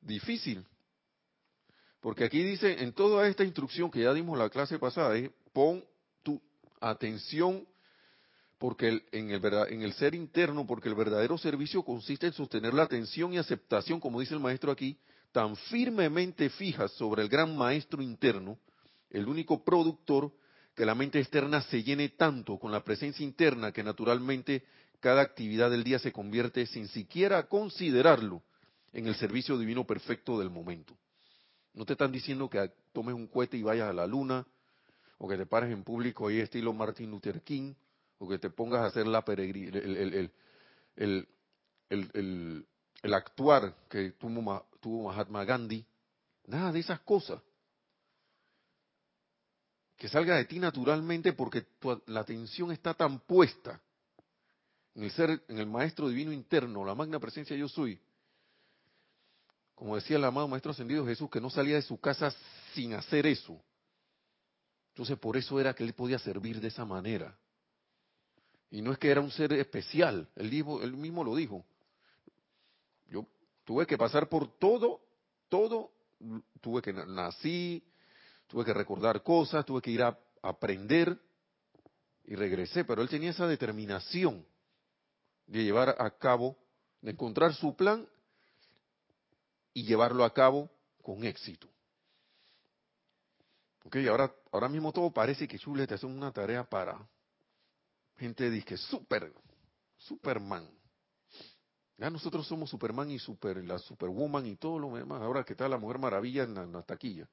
[0.00, 0.66] difícil,
[2.00, 5.14] porque aquí dice, en toda esta instrucción que ya dimos la clase pasada,
[5.52, 5.84] pon
[6.22, 6.40] tu
[6.80, 7.68] atención
[8.56, 12.84] porque en, el, en el ser interno, porque el verdadero servicio consiste en sostener la
[12.84, 14.98] atención y aceptación, como dice el maestro aquí,
[15.32, 18.58] tan firmemente fija sobre el gran maestro interno,
[19.10, 20.32] el único productor,
[20.78, 24.62] que la mente externa se llene tanto con la presencia interna que naturalmente
[25.00, 28.44] cada actividad del día se convierte sin siquiera considerarlo
[28.92, 30.96] en el servicio divino perfecto del momento.
[31.74, 34.46] No te están diciendo que tomes un cohete y vayas a la luna,
[35.18, 37.74] o que te pares en público ahí estilo Martin Luther King,
[38.18, 40.30] o que te pongas a hacer la peregrinación,
[40.94, 42.66] el,
[43.12, 45.84] actuar que tuvo, tuvo Mahatma Gandhi,
[46.46, 47.42] nada de esas cosas.
[49.98, 51.66] Que salga de ti naturalmente porque
[52.06, 53.80] la atención está tan puesta
[54.94, 58.00] en el ser, en el maestro divino interno, la magna presencia yo soy.
[59.74, 62.34] Como decía el amado maestro ascendido Jesús, que no salía de su casa
[62.74, 63.60] sin hacer eso.
[64.90, 67.36] Entonces por eso era que él podía servir de esa manera.
[68.70, 71.64] Y no es que era un ser especial, él, él mismo lo dijo.
[73.08, 73.26] Yo
[73.64, 75.00] tuve que pasar por todo,
[75.48, 75.92] todo,
[76.60, 77.84] tuve que nací,
[78.48, 81.18] tuve que recordar cosas, tuve que ir a aprender
[82.24, 84.44] y regresé, pero él tenía esa determinación
[85.46, 86.56] de llevar a cabo,
[87.00, 88.06] de encontrar su plan
[89.72, 90.68] y llevarlo a cabo
[91.02, 91.68] con éxito.
[93.84, 97.08] Ok, ahora, ahora mismo todo parece que Chule te hace una tarea para
[98.18, 99.32] gente dice super,
[99.96, 100.68] Superman.
[101.96, 105.22] Ya nosotros somos Superman y super, la Superwoman y todo lo demás.
[105.22, 107.28] Ahora que está la Mujer Maravilla en la, taquilla.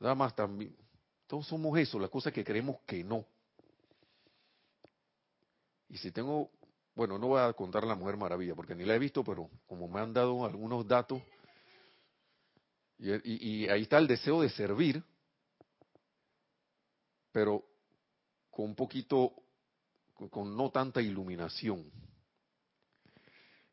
[0.00, 0.76] Nada más también.
[1.26, 3.24] Todos somos eso, la cosa que creemos que no.
[5.88, 6.50] Y si tengo,
[6.94, 9.88] bueno, no voy a contar la Mujer Maravilla porque ni la he visto, pero como
[9.88, 11.20] me han dado algunos datos,
[12.98, 15.02] y ahí está el deseo de servir,
[17.30, 17.62] pero
[18.50, 19.34] con un poquito,
[20.30, 21.84] con no tanta iluminación.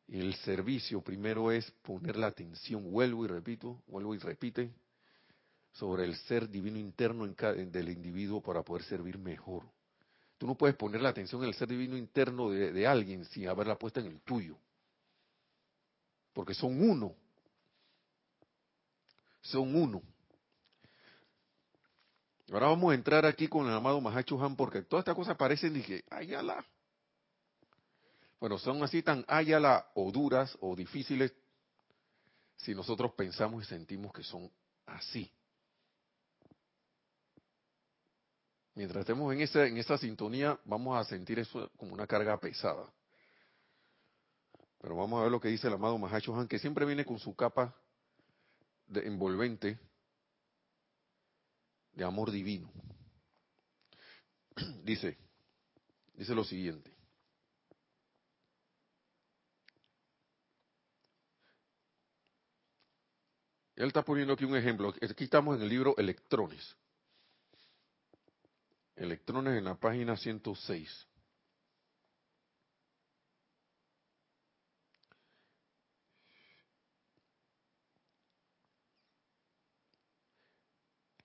[0.08, 4.74] Y el servicio primero es poner la atención, vuelvo y repito, vuelvo y repite,
[5.74, 9.64] sobre el ser divino interno del individuo para poder servir mejor.
[10.38, 13.48] Tú no puedes poner la atención en el ser divino interno de, de alguien sin
[13.48, 14.58] haberla puesta en el tuyo.
[16.34, 17.16] Porque son uno.
[19.42, 20.02] Son uno.
[22.52, 25.74] Ahora vamos a entrar aquí con el amado Mahacho Han porque todas estas cosas parecen,
[25.74, 26.64] dije, ayala.
[28.40, 31.34] Bueno, son así tan ayala o duras o difíciles
[32.58, 34.52] si nosotros pensamos y sentimos que son
[34.86, 35.32] así.
[38.76, 42.92] Mientras estemos en esa, en esa sintonía, vamos a sentir eso como una carga pesada.
[44.80, 47.18] Pero vamos a ver lo que dice el amado Mahacho Han, que siempre viene con
[47.18, 47.76] su capa
[48.88, 49.80] de envolvente
[51.94, 52.72] de amor divino.
[54.84, 55.18] Dice,
[56.14, 56.94] dice lo siguiente.
[63.76, 64.90] Él está poniendo aquí un ejemplo.
[64.90, 66.76] Aquí estamos en el libro Electrones.
[68.96, 71.08] Electrones en la página 106.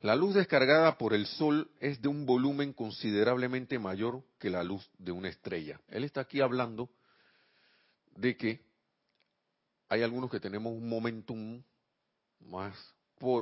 [0.00, 4.88] La luz descargada por el Sol es de un volumen considerablemente mayor que la luz
[4.96, 5.80] de una estrella.
[5.88, 6.88] Él está aquí hablando
[8.16, 8.64] de que
[9.88, 11.62] hay algunos que tenemos un momentum
[12.40, 12.76] más,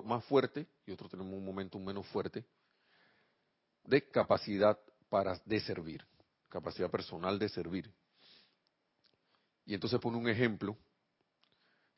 [0.05, 2.45] más fuerte y otros tenemos un momentum menos fuerte
[3.87, 4.79] de capacidad
[5.09, 6.05] para de servir,
[6.49, 7.93] capacidad personal de servir.
[9.65, 10.77] Y entonces pone un ejemplo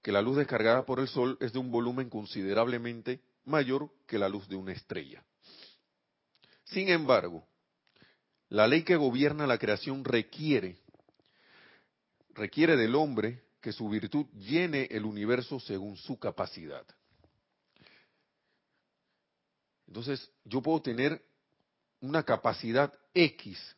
[0.03, 4.28] que la luz descargada por el sol es de un volumen considerablemente mayor que la
[4.28, 5.24] luz de una estrella.
[6.64, 7.47] Sin embargo,
[8.49, 10.78] la ley que gobierna la creación requiere
[12.39, 16.86] requiere del hombre que su virtud llene el universo según su capacidad.
[19.89, 21.20] Entonces, yo puedo tener
[22.01, 23.76] una capacidad X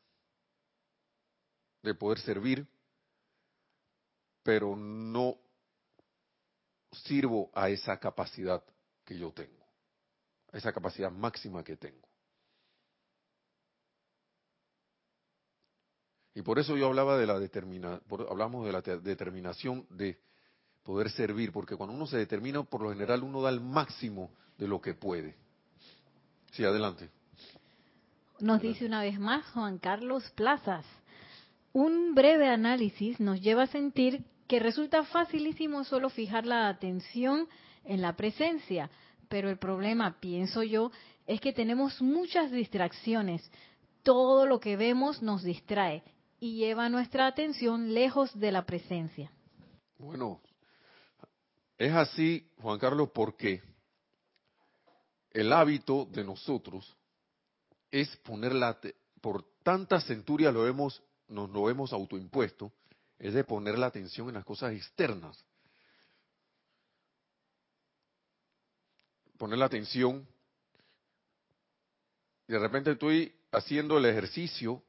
[1.82, 2.66] de poder servir,
[4.42, 5.38] pero no
[6.92, 8.62] sirvo a esa capacidad
[9.04, 9.64] que yo tengo,
[10.52, 12.08] a esa capacidad máxima que tengo.
[16.34, 20.20] Y por eso yo hablaba de la determina, hablamos de la determinación de
[20.82, 24.68] poder servir, porque cuando uno se determina, por lo general uno da el máximo de
[24.68, 25.36] lo que puede.
[26.52, 27.10] Sí, adelante.
[28.40, 30.86] Nos dice una vez más Juan Carlos Plazas.
[31.72, 37.46] Un breve análisis nos lleva a sentir que resulta facilísimo solo fijar la atención
[37.84, 38.90] en la presencia,
[39.28, 40.90] pero el problema, pienso yo,
[41.26, 43.48] es que tenemos muchas distracciones.
[44.02, 46.02] Todo lo que vemos nos distrae
[46.40, 49.30] y lleva nuestra atención lejos de la presencia.
[49.98, 50.40] Bueno,
[51.76, 53.62] es así, Juan Carlos, porque
[55.30, 56.96] el hábito de nosotros
[57.90, 58.78] es poner la,
[59.20, 62.72] por tantas centurias lo hemos, nos lo hemos autoimpuesto,
[63.18, 65.44] es de poner la atención en las cosas externas.
[69.36, 70.26] Poner la atención,
[72.46, 74.82] de repente estoy haciendo el ejercicio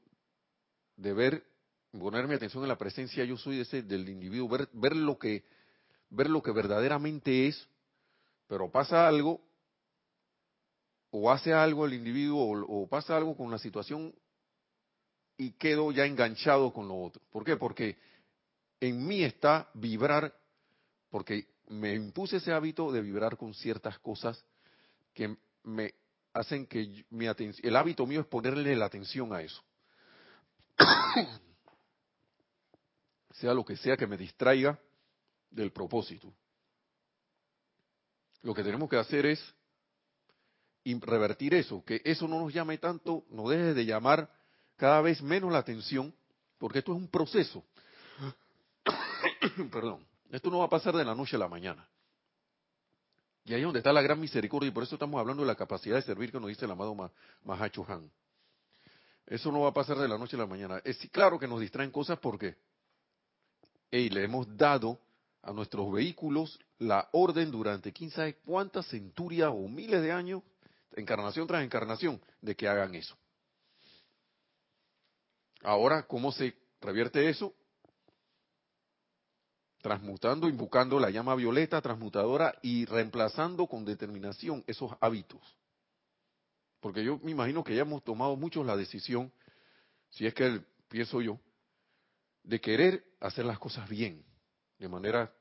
[0.98, 1.46] de ver,
[1.92, 5.44] poner mi atención en la presencia, yo soy ese del individuo, ver, ver lo que,
[6.10, 7.68] ver lo que verdaderamente es,
[8.48, 9.42] pero pasa algo
[11.12, 14.16] o hace algo el individuo o, pasa algo con la situación
[15.38, 17.22] y quedo ya enganchado con lo otro.
[17.32, 17.58] ¿Por qué?
[17.58, 17.98] Porque
[18.80, 20.34] en mí está vibrar,
[21.10, 24.44] porque me impuse ese hábito de vibrar con ciertas cosas
[25.14, 25.94] que me
[26.34, 29.62] hacen que mi atención, el hábito mío es ponerle la atención a eso.
[33.32, 34.80] sea lo que sea que me distraiga
[35.50, 36.34] del propósito.
[38.44, 39.54] Lo que tenemos que hacer es
[40.84, 44.30] y revertir eso, que eso no nos llame tanto, no deje de llamar
[44.78, 46.14] cada vez menos la atención,
[46.58, 47.64] porque esto es un proceso.
[49.72, 51.88] Perdón, esto no va a pasar de la noche a la mañana.
[53.46, 55.56] Y ahí es donde está la gran misericordia, y por eso estamos hablando de la
[55.56, 56.96] capacidad de servir que nos dice el amado
[57.44, 58.10] Mahacho Han.
[59.28, 60.82] Eso no va a pasar de la noche a la mañana.
[60.84, 62.56] Es claro que nos distraen cosas porque
[63.90, 65.00] hey, le hemos dado
[65.44, 70.44] a nuestros vehículos la orden durante quién sabe cuántas centurias o miles de años
[70.96, 73.18] encarnación tras encarnación, de que hagan eso.
[75.64, 77.54] Ahora, ¿cómo se revierte eso?
[79.82, 85.42] Transmutando, invocando la llama violeta transmutadora y reemplazando con determinación esos hábitos.
[86.80, 89.32] Porque yo me imagino que ya hemos tomado muchos la decisión,
[90.10, 91.40] si es que pienso yo,
[92.44, 94.26] de querer hacer las cosas bien,
[94.80, 95.32] de manera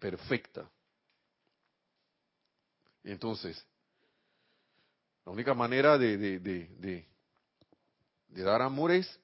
[0.00, 0.68] perfecta.
[3.04, 3.64] Entonces,
[5.24, 7.06] la única manera de, de,
[8.28, 9.20] dar amor es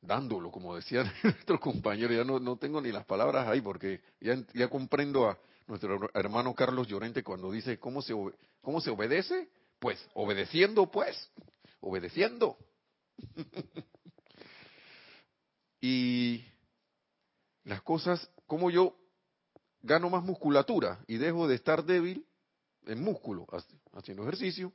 [0.00, 2.14] dándolo, como decía nuestro compañero.
[2.14, 6.54] Ya no, no tengo ni las palabras ahí porque ya, ya comprendo a nuestro hermano
[6.54, 8.14] Carlos Llorente cuando dice, ¿cómo se,
[8.62, 9.48] cómo se obedece?
[9.78, 11.30] Pues obedeciendo, pues,
[11.80, 12.56] obedeciendo.
[15.80, 16.44] y
[17.64, 18.96] las cosas, como yo
[19.82, 22.25] gano más musculatura y dejo de estar débil
[22.86, 23.46] en músculo,
[23.92, 24.72] haciendo ejercicio,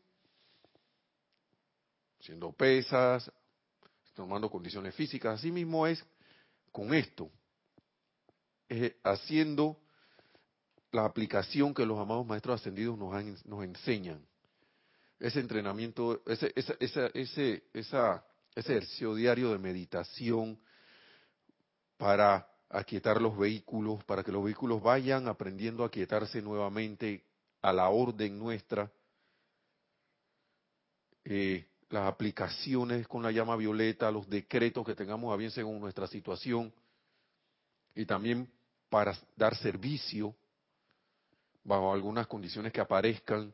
[2.20, 3.32] haciendo pesas,
[4.14, 5.39] tomando condiciones físicas.
[5.39, 6.03] Así mismo es
[6.72, 7.32] con esto,
[9.03, 9.78] haciendo
[10.91, 14.26] la aplicación que los amados maestros ascendidos nos, nos enseñan.
[15.20, 16.76] Ese entrenamiento, ese, ese,
[17.14, 18.22] ese, ese
[18.55, 20.59] ejercicio diario de meditación
[21.97, 27.24] para aquietar los vehículos, para que los vehículos vayan aprendiendo a aquietarse nuevamente
[27.62, 28.91] a la orden nuestra.
[31.24, 36.07] Eh, las aplicaciones con la llama violeta, los decretos que tengamos a bien según nuestra
[36.07, 36.74] situación,
[37.93, 38.49] y también
[38.89, 40.34] para dar servicio
[41.64, 43.53] bajo algunas condiciones que aparezcan,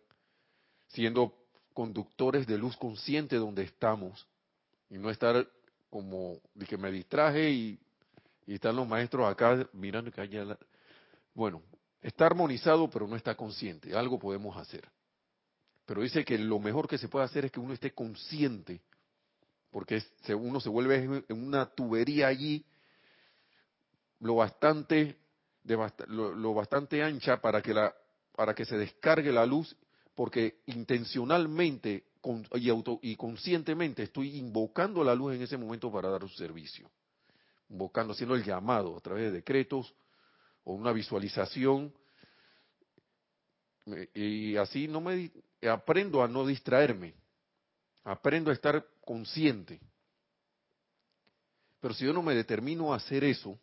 [0.88, 1.34] siendo
[1.74, 4.28] conductores de luz consciente donde estamos,
[4.90, 5.48] y no estar
[5.90, 7.80] como de que me distraje y,
[8.46, 10.58] están los maestros acá mirando que haya...
[11.34, 11.62] Bueno,
[12.08, 14.88] está armonizado pero no está consciente, algo podemos hacer.
[15.86, 18.82] Pero dice que lo mejor que se puede hacer es que uno esté consciente,
[19.72, 22.66] porque uno se vuelve en una tubería allí
[24.20, 25.18] lo bastante,
[26.08, 27.94] lo, bastante ancha para que, la,
[28.36, 29.76] para que se descargue la luz,
[30.16, 32.06] porque intencionalmente
[32.56, 36.90] y, auto, y conscientemente estoy invocando la luz en ese momento para dar un servicio.
[37.70, 39.94] Invocando, haciendo el llamado a través de decretos
[40.68, 41.94] o una visualización.
[44.14, 45.32] Y así no me
[45.72, 47.14] aprendo a no distraerme.
[48.04, 49.80] Aprendo a estar consciente.
[51.80, 53.58] Pero si yo no me determino a hacer eso,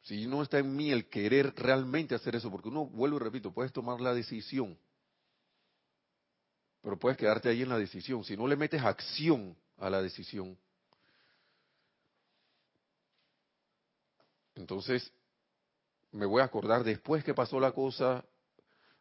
[0.00, 3.52] si no está en mí el querer realmente hacer eso, porque uno, vuelvo y repito,
[3.52, 4.78] puedes tomar la decisión,
[6.80, 8.24] pero puedes quedarte ahí en la decisión.
[8.24, 10.56] Si no le metes acción a la decisión,
[14.54, 15.12] entonces
[16.14, 18.24] me voy a acordar después que pasó la cosa,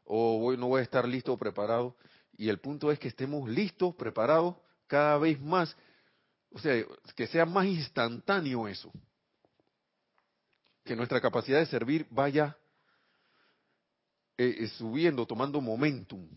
[0.04, 1.96] o no voy a estar listo o preparado.
[2.36, 4.56] Y el punto es que estemos listos, preparados
[4.88, 5.76] cada vez más.
[6.52, 6.84] O sea,
[7.16, 8.92] que sea más instantáneo eso
[10.84, 12.58] que nuestra capacidad de servir vaya
[14.38, 16.28] eh, eh, subiendo, tomando momentum,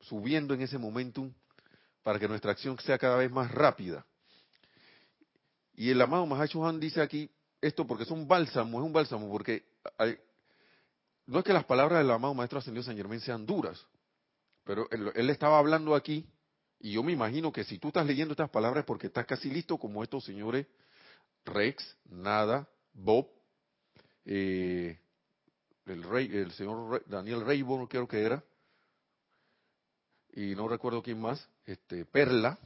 [0.00, 1.32] subiendo en ese momentum
[2.02, 4.06] para que nuestra acción sea cada vez más rápida.
[5.74, 7.30] Y el amado Mahacho dice aquí
[7.60, 9.67] esto porque es un bálsamo, es un bálsamo, porque
[11.26, 13.86] no es que las palabras del amado Maestro Ascendido San Germán sean duras,
[14.64, 16.26] pero él, estaba hablando aquí,
[16.80, 19.78] y yo me imagino que si tú estás leyendo estas palabras porque estás casi listo
[19.78, 20.66] como estos señores
[21.44, 23.28] Rex, Nada, Bob,
[24.24, 24.98] eh,
[25.86, 28.44] el rey, el señor Daniel Rayburn creo que era,
[30.32, 32.58] y no recuerdo quién más, este Perla,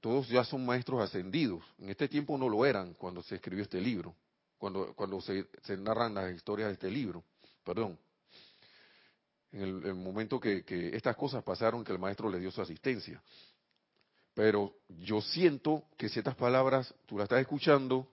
[0.00, 1.62] todos ya son maestros ascendidos.
[1.78, 4.14] En este tiempo no lo eran cuando se escribió este libro,
[4.60, 5.48] cuando, cuando se,
[5.78, 7.24] narran las historias de este libro,
[7.64, 7.98] perdón.
[9.52, 13.22] En el, momento que, estas cosas pasaron, que el maestro le dio su asistencia.
[14.34, 18.06] Pero yo siento que si estas palabras tú las estás escuchando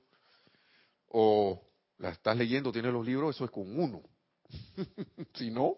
[1.10, 1.62] o
[1.98, 4.02] la estás leyendo, tienes los libros, eso es con uno.
[5.36, 5.76] si no,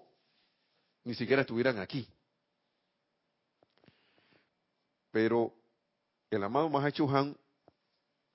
[1.04, 2.08] ni siquiera estuvieran aquí.
[5.10, 5.52] Pero
[6.30, 7.36] el amado Mahacho Han,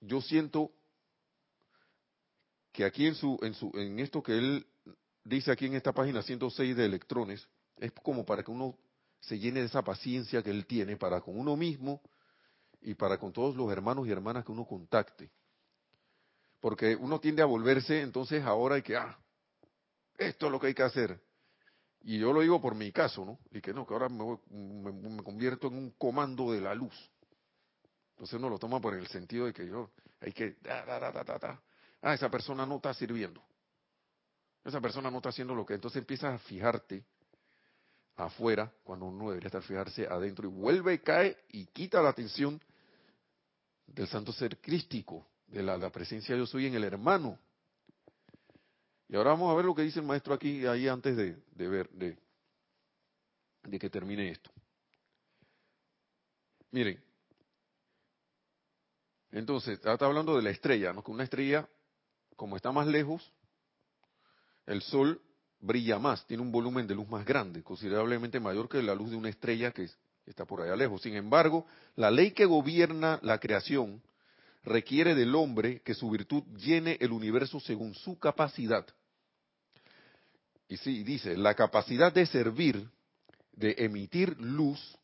[0.01, 0.73] yo siento
[2.75, 4.67] que aquí en su, en su, en esto que él
[5.25, 7.49] dice aquí en esta página 106 de electrones,
[7.79, 8.77] es como para que uno
[9.21, 12.03] se llene de esa paciencia que él tiene para con uno mismo
[12.83, 15.31] y para con todos los hermanos y hermanas que uno contacte
[16.65, 19.19] porque uno tiende a volverse, entonces ahora hay que, ah,
[20.17, 21.21] esto es lo que hay que hacer.
[22.01, 23.39] Y yo lo digo por mi caso, ¿no?
[23.51, 26.95] Y que no, que ahora me, me, convierto en un comando de la luz.
[28.13, 29.91] Entonces uno lo toma por el sentido de que yo,
[30.23, 30.57] hay que,
[32.05, 33.43] ah, esa persona no está sirviendo.
[34.65, 37.05] Esa persona no está haciendo lo que, entonces empiezas a fijarte
[38.17, 42.61] afuera cuando uno debería estar fijarse adentro y vuelve y cae y quita la atención
[43.87, 47.39] del santo ser crístico de la, presencia de yo soy en el hermano.
[49.09, 51.37] Y ahora vamos a ver lo que dice el maestro aquí, ahí antes de,
[51.69, 52.17] ver, de,
[53.65, 54.51] de que termine esto.
[56.71, 57.01] Miren,
[59.35, 61.03] entonces, está hablando de la estrella, ¿no?
[61.03, 61.69] Que una estrella,
[62.37, 63.33] como está más lejos,
[64.67, 65.21] el sol
[65.61, 69.17] brilla más, tiene un volumen de luz más grande, considerablemente mayor que la luz de
[69.17, 69.89] una estrella que
[70.27, 71.03] está por allá lejos.
[71.03, 71.67] Sin embargo,
[71.97, 74.03] la ley que gobierna la creación
[74.63, 78.87] requiere del hombre que su virtud llene el universo según su capacidad.
[80.69, 82.89] Y sí, dice, la capacidad de servir,
[83.53, 84.99] de emitir luz,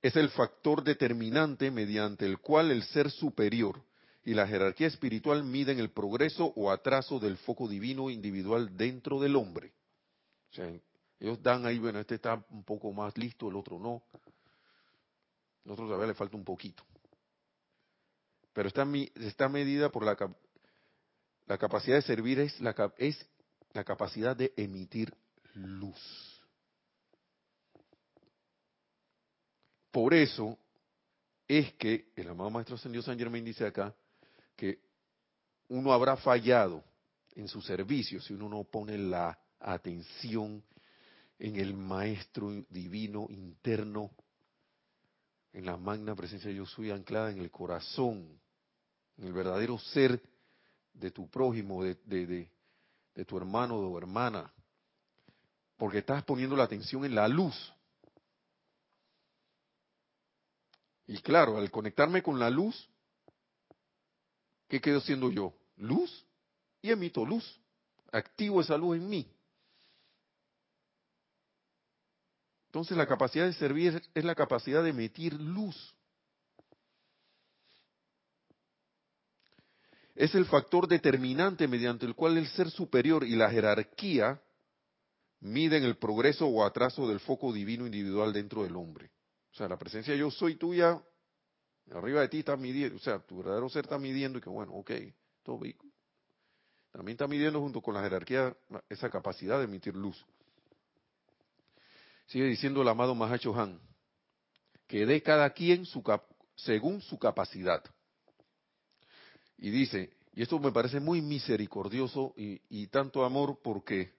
[0.00, 3.80] es el factor determinante mediante el cual el ser superior
[4.24, 9.36] y la jerarquía espiritual miden el progreso o atraso del foco divino individual dentro del
[9.36, 9.72] hombre.
[10.50, 10.72] O sea,
[11.18, 14.02] ellos dan ahí, bueno, este está un poco más listo, el otro no.
[15.64, 16.84] Nosotros todavía le falta un poquito.
[18.52, 20.16] Pero está, está medida por la,
[21.46, 23.26] la capacidad de servir, es la, es
[23.72, 25.14] la capacidad de emitir
[25.54, 25.98] luz.
[29.90, 30.58] Por eso
[31.48, 33.94] es que el amado Maestro Ascendido San Germain dice acá
[34.56, 34.80] que
[35.68, 36.84] uno habrá fallado
[37.34, 40.62] en su servicio si uno no pone la atención
[41.38, 44.10] en el Maestro Divino interno,
[45.52, 48.40] en la magna presencia de yo soy anclada en el corazón,
[49.18, 50.22] en el verdadero ser
[50.92, 52.48] de tu prójimo, de, de,
[53.14, 54.52] de tu hermano o hermana,
[55.76, 57.72] porque estás poniendo la atención en la luz.
[61.06, 62.88] Y claro, al conectarme con la luz,
[64.72, 65.52] ¿qué quedo siendo yo?
[65.76, 66.24] Luz
[66.80, 67.60] y emito luz.
[68.10, 69.30] Activo esa luz en mí.
[72.68, 75.94] Entonces la capacidad de servir es la capacidad de emitir luz.
[80.14, 84.40] Es el factor determinante mediante el cual el ser superior y la jerarquía
[85.40, 89.10] miden el progreso o atraso del foco divino individual dentro del hombre.
[89.52, 90.98] O sea, la presencia yo soy tuya,
[91.90, 94.72] arriba de ti está midiendo, o sea, tu verdadero ser está midiendo y que bueno,
[94.74, 94.90] ok,
[95.42, 95.76] todo bien.
[96.92, 98.54] También está midiendo junto con la jerarquía
[98.88, 100.24] esa capacidad de emitir luz.
[102.26, 103.80] Sigue diciendo el amado Mahacho Han,
[104.86, 105.86] que dé cada quien
[106.54, 107.82] según su capacidad.
[109.56, 114.12] Y dice, y esto me parece muy misericordioso y, y tanto amor porque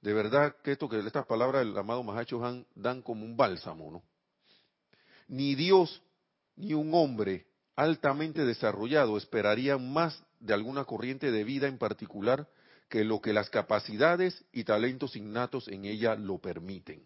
[0.00, 3.90] de verdad que esto que estas palabras del amado Mahacho Han dan como un bálsamo,
[3.90, 4.02] ¿no?
[5.28, 6.02] Ni Dios
[6.56, 7.46] ni un hombre
[7.76, 12.48] altamente desarrollado esperarían más de alguna corriente de vida en particular
[12.88, 17.02] que lo que las capacidades y talentos innatos en ella lo permiten.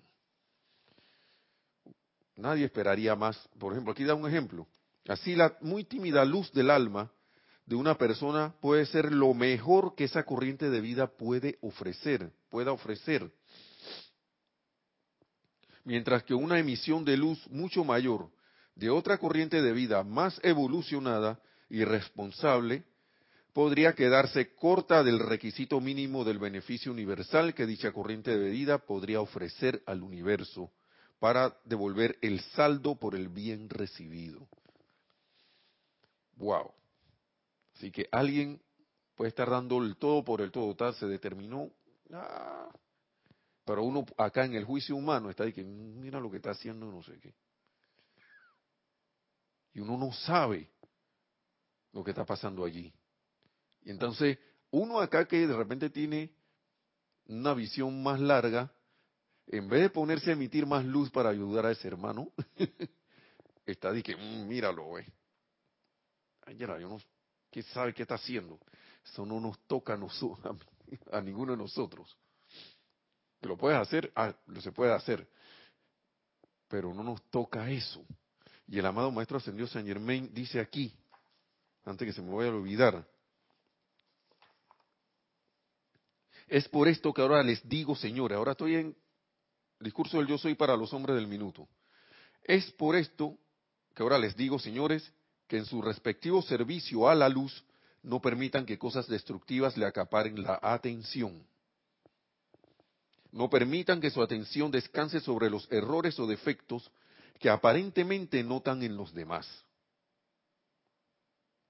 [2.37, 3.37] Nadie esperaría más.
[3.59, 4.67] Por ejemplo, aquí da un ejemplo.
[5.09, 7.11] Así la muy tímida luz del alma
[7.67, 12.73] de una persona puede ser lo mejor que esa corriente de vida puede ofrecer, pueda
[12.73, 13.31] ofrecer.
[15.85, 18.31] Mientras que una emisión de luz mucho mayor
[18.75, 22.85] de otra corriente de vida más evolucionada y responsable
[23.53, 29.21] podría quedarse corta del requisito mínimo del beneficio universal que dicha corriente de vida podría
[29.21, 30.71] ofrecer al universo
[31.19, 34.49] para devolver el saldo por el bien recibido.
[36.37, 36.73] Wow.
[37.77, 38.61] Así que alguien
[39.15, 41.71] puede estar dando el todo por el todo, tal, se determinó,
[42.13, 42.71] ah,
[43.65, 46.91] pero uno acá en el juicio humano está diciendo, mm, mira lo que está haciendo,
[46.91, 47.35] no sé qué.
[49.73, 50.69] Y uno no sabe
[51.93, 52.93] lo que está pasando allí.
[53.83, 54.39] Y entonces,
[54.71, 56.33] uno acá que de repente tiene
[57.27, 58.73] una visión más larga,
[59.47, 62.33] en vez de ponerse a emitir más luz para ayudar a ese hermano,
[63.67, 65.07] está diciendo, mmm, míralo, güey.
[66.43, 66.99] Ay, yo no,
[67.51, 68.59] ¿qué sabe qué está haciendo?
[69.05, 70.57] Eso no nos toca a, nosotros,
[71.13, 72.17] a, ninguno de nosotros.
[73.43, 75.29] lo puedes hacer, ah, lo se puede hacer,
[76.69, 78.05] pero no nos toca eso.
[78.71, 80.95] Y el amado Maestro Ascendido San Germain dice aquí,
[81.85, 83.05] antes que se me vaya a olvidar,
[86.47, 88.97] es por esto que ahora les digo, señores, ahora estoy en
[89.81, 91.69] discurso del yo soy para los hombres del minuto.
[92.45, 93.37] Es por esto
[93.93, 95.13] que ahora les digo, señores,
[95.49, 97.65] que en su respectivo servicio a la luz
[98.05, 101.45] no permitan que cosas destructivas le acaparen la atención.
[103.33, 106.89] No permitan que su atención descanse sobre los errores o defectos
[107.41, 109.49] que aparentemente notan en los demás.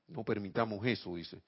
[0.08, 1.40] No permitamos eso, dice.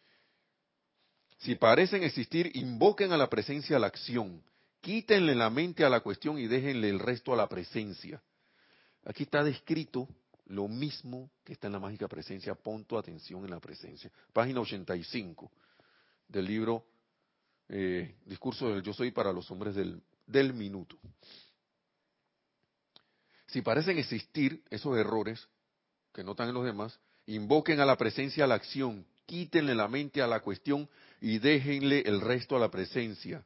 [1.39, 4.41] Si parecen existir, invoquen a la presencia la acción.
[4.81, 8.23] Quítenle la mente a la cuestión y déjenle el resto a la presencia.
[9.05, 10.09] Aquí está descrito
[10.47, 12.55] lo mismo que está en la mágica presencia.
[12.55, 14.09] Pon tu atención en la presencia.
[14.33, 15.51] Página 85
[16.29, 16.87] del libro
[17.69, 20.97] eh, Discurso del Yo Soy para los hombres del, del minuto.
[23.53, 25.47] Si parecen existir esos errores
[26.15, 30.23] que notan en los demás, invoquen a la presencia a la acción, quítenle la mente
[30.23, 30.89] a la cuestión
[31.21, 33.45] y déjenle el resto a la presencia.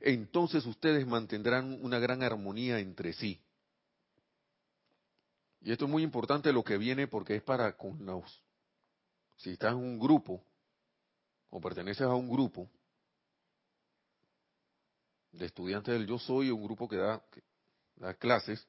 [0.00, 3.40] Entonces ustedes mantendrán una gran armonía entre sí.
[5.62, 8.42] Y esto es muy importante lo que viene porque es para con los,
[9.36, 10.44] si estás en un grupo
[11.48, 12.68] o perteneces a un grupo
[15.32, 17.42] de estudiantes del yo soy, un grupo que da, que
[17.96, 18.66] da clases,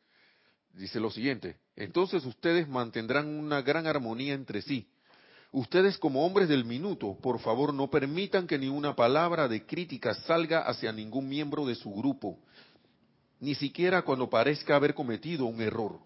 [0.78, 4.88] dice lo siguiente, entonces ustedes mantendrán una gran armonía entre sí.
[5.51, 10.13] Ustedes como hombres del minuto, por favor, no permitan que ni una palabra de crítica
[10.13, 12.38] salga hacia ningún miembro de su grupo,
[13.39, 15.99] ni siquiera cuando parezca haber cometido un error.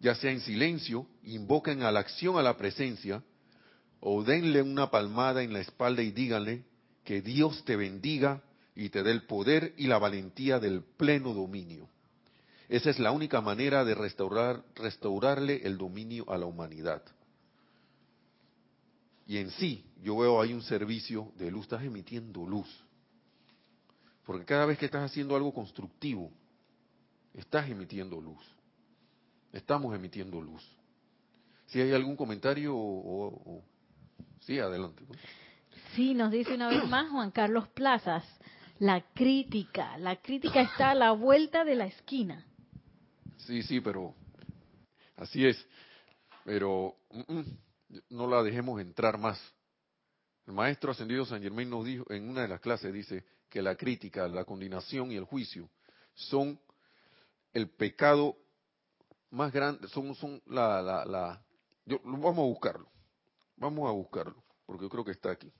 [0.00, 3.22] ya sea en silencio, invoquen a la acción a la presencia,
[4.00, 6.64] o denle una palmada en la espalda y díganle
[7.04, 8.42] que Dios te bendiga
[8.74, 11.86] y te dé el poder y la valentía del pleno dominio.
[12.70, 17.02] Esa es la única manera de restaurar, restaurarle el dominio a la humanidad.
[19.26, 22.68] Y en sí, yo veo ahí un servicio de luz, estás emitiendo luz.
[24.24, 26.30] Porque cada vez que estás haciendo algo constructivo,
[27.34, 28.38] estás emitiendo luz.
[29.52, 30.64] Estamos emitiendo luz.
[31.66, 33.64] Si hay algún comentario o,
[34.42, 35.02] sí, adelante.
[35.96, 38.24] Sí, nos dice una vez más Juan Carlos Plazas,
[38.78, 42.46] la crítica, la crítica está a la vuelta de la esquina.
[43.50, 44.14] Sí, sí, pero
[45.16, 45.58] así es.
[46.44, 47.58] Pero mm, mm,
[48.10, 49.40] no la dejemos entrar más.
[50.46, 53.74] El maestro ascendido San Germain nos dijo en una de las clases dice que la
[53.74, 55.68] crítica, la condenación y el juicio
[56.14, 56.60] son
[57.52, 58.36] el pecado
[59.30, 61.44] más grande, son, son la, la, la
[61.84, 62.88] yo, vamos a buscarlo,
[63.56, 65.52] vamos a buscarlo, porque yo creo que está aquí.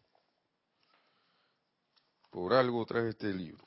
[2.30, 3.66] Por algo trae este libro.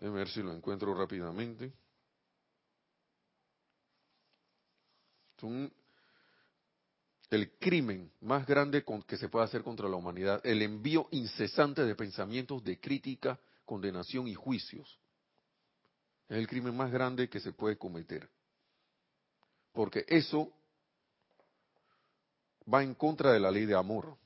[0.00, 1.70] Déjame ver si lo encuentro rápidamente.
[7.30, 11.94] El crimen más grande que se puede hacer contra la humanidad, el envío incesante de
[11.94, 14.98] pensamientos de crítica, condenación y juicios.
[16.28, 18.28] Es el crimen más grande que se puede cometer.
[19.72, 20.50] Porque eso
[22.72, 24.16] va en contra de la ley de amor.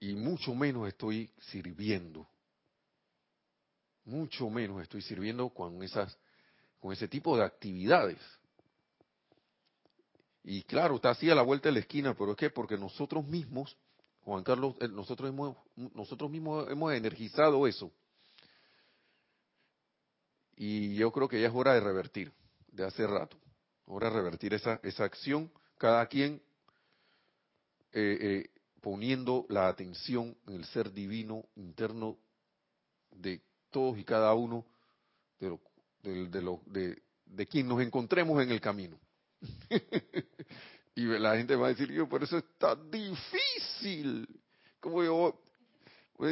[0.00, 2.28] Y mucho menos estoy sirviendo.
[4.08, 6.16] Mucho menos estoy sirviendo con esas
[6.80, 8.18] con ese tipo de actividades.
[10.44, 13.26] Y claro, está así a la vuelta de la esquina, pero es que porque nosotros
[13.26, 13.76] mismos,
[14.22, 17.92] Juan Carlos, eh, nosotros, hemos, nosotros mismos hemos energizado eso.
[20.56, 22.32] Y yo creo que ya es hora de revertir,
[22.68, 23.36] de hace rato.
[23.84, 26.40] Hora de revertir esa, esa acción, cada quien
[27.92, 28.50] eh, eh,
[28.80, 32.16] poniendo la atención en el ser divino interno
[33.10, 34.64] de todos y cada uno
[35.38, 35.58] de,
[36.02, 38.98] de, de, de quien nos encontremos en el camino.
[40.94, 44.28] y la gente va a decir, yo, pero eso está difícil.
[44.80, 45.40] Como yo,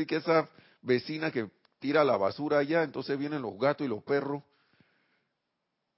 [0.07, 0.49] que esa
[0.82, 4.43] vecina que tira la basura allá, entonces vienen los gatos y los perros,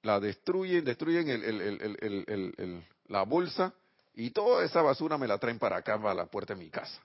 [0.02, 3.74] la destruyen, destruyen el, el, la bolsa
[4.14, 7.00] y toda esa basura me la traen para acá, a la puerta de mi casa.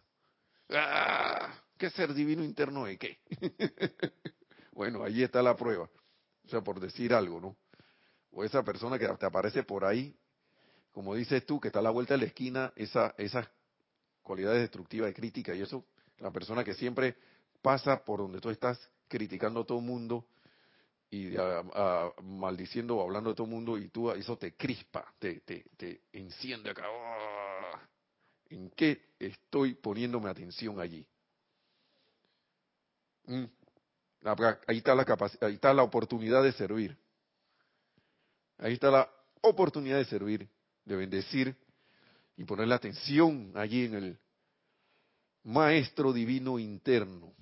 [0.69, 1.62] ¡Ah!
[1.83, 3.19] ¿Qué ser divino interno de qué?
[4.71, 5.89] bueno, ahí está la prueba.
[6.45, 7.57] O sea, por decir algo, ¿no?
[8.31, 10.15] o esa persona que te aparece por ahí,
[10.93, 13.49] como dices tú, que está a la vuelta de la esquina, esa, esas
[14.21, 15.83] cualidades destructivas de crítica y eso,
[16.19, 17.17] la persona que siempre
[17.61, 18.79] pasa por donde tú estás
[19.09, 20.25] criticando a todo el mundo
[21.11, 21.35] y
[22.21, 26.03] maldiciendo o hablando de todo el mundo y tú eso te crispa, te, te, te
[26.13, 26.85] enciende acá.
[26.89, 27.77] ¡oh!
[28.51, 31.05] ¿En qué estoy poniéndome atención allí?
[33.25, 33.45] Mm.
[34.67, 35.05] Ahí está la
[35.41, 36.97] ahí está la oportunidad de servir.
[38.57, 39.09] Ahí está la
[39.41, 40.47] oportunidad de servir,
[40.85, 41.55] de bendecir
[42.37, 44.19] y poner la atención allí en el
[45.43, 47.33] maestro divino interno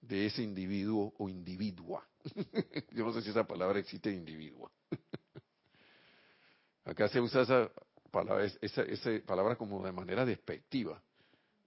[0.00, 2.04] de ese individuo o individua.
[2.90, 4.70] Yo no sé si esa palabra existe individua.
[6.84, 7.70] Acá se usa esa
[8.10, 11.00] palabra, esa palabra como de manera despectiva,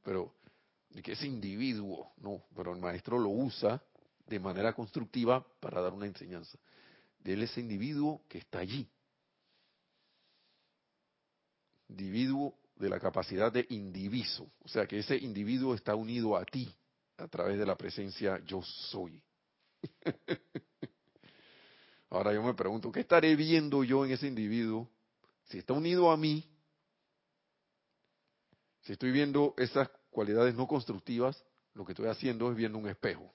[0.03, 0.33] pero
[0.89, 3.81] de que ese individuo, no, pero el maestro lo usa
[4.25, 6.57] de manera constructiva para dar una enseñanza
[7.19, 8.87] de ese individuo que está allí.
[11.89, 16.73] Individuo de la capacidad de indiviso, o sea que ese individuo está unido a ti
[17.17, 19.21] a través de la presencia yo soy.
[22.09, 24.89] Ahora yo me pregunto, ¿qué estaré viendo yo en ese individuo?
[25.45, 26.47] Si está unido a mí,
[28.81, 31.41] si estoy viendo esas cualidades no constructivas,
[31.73, 33.31] lo que estoy haciendo es viendo un espejo.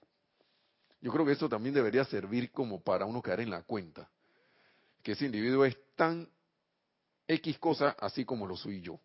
[1.00, 4.10] Yo creo que eso también debería servir como para uno caer en la cuenta,
[5.02, 6.28] que ese individuo es tan
[7.26, 9.00] X cosa así como lo soy yo,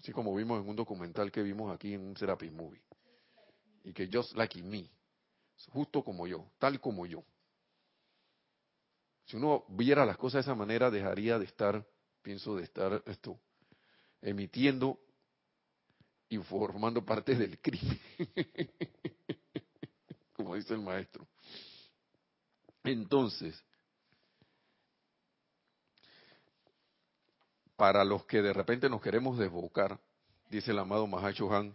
[0.00, 2.82] así como vimos en un documental que vimos aquí en un Serapis Movie,
[3.84, 4.90] y que just like me,
[5.68, 7.22] justo como yo, tal como yo.
[9.26, 11.86] Si uno viera las cosas de esa manera, dejaría de estar,
[12.22, 13.38] pienso, de estar esto,
[14.20, 14.98] emitiendo
[16.30, 18.00] y formando parte del crimen,
[20.32, 21.26] como dice el maestro.
[22.84, 23.62] Entonces,
[27.76, 29.98] para los que de repente nos queremos desbocar,
[30.48, 31.74] dice el amado Mahacho Han,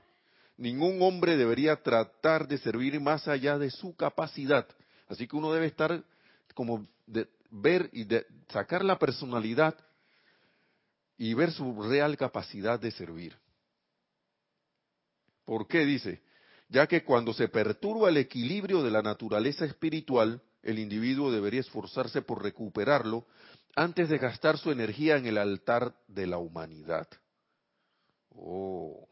[0.57, 4.65] ningún hombre debería tratar de servir más allá de su capacidad,
[5.07, 6.03] Así que uno debe estar
[6.53, 9.75] como de ver y de sacar la personalidad
[11.17, 13.37] y ver su real capacidad de servir.
[15.45, 16.21] ¿Por qué dice?
[16.69, 22.23] Ya que cuando se perturba el equilibrio de la naturaleza espiritual, el individuo debería esforzarse
[22.23, 23.27] por recuperarlo
[23.75, 27.07] antes de gastar su energía en el altar de la humanidad.
[28.29, 29.07] Oh.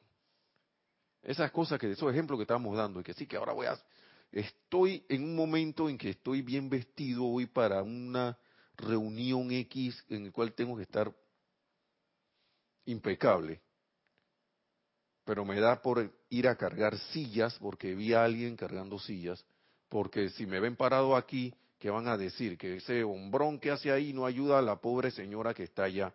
[1.22, 3.80] Esas cosas que, esos ejemplos que estamos dando, y que sí, que ahora voy a,
[4.32, 8.38] estoy en un momento en que estoy bien vestido hoy para una
[8.76, 11.14] reunión X en el cual tengo que estar
[12.86, 13.62] impecable.
[15.26, 19.46] Pero me da por ir a cargar sillas, porque vi a alguien cargando sillas,
[19.88, 22.58] porque si me ven parado aquí, ¿qué van a decir?
[22.58, 26.14] Que ese hombrón que hace ahí no ayuda a la pobre señora que está allá.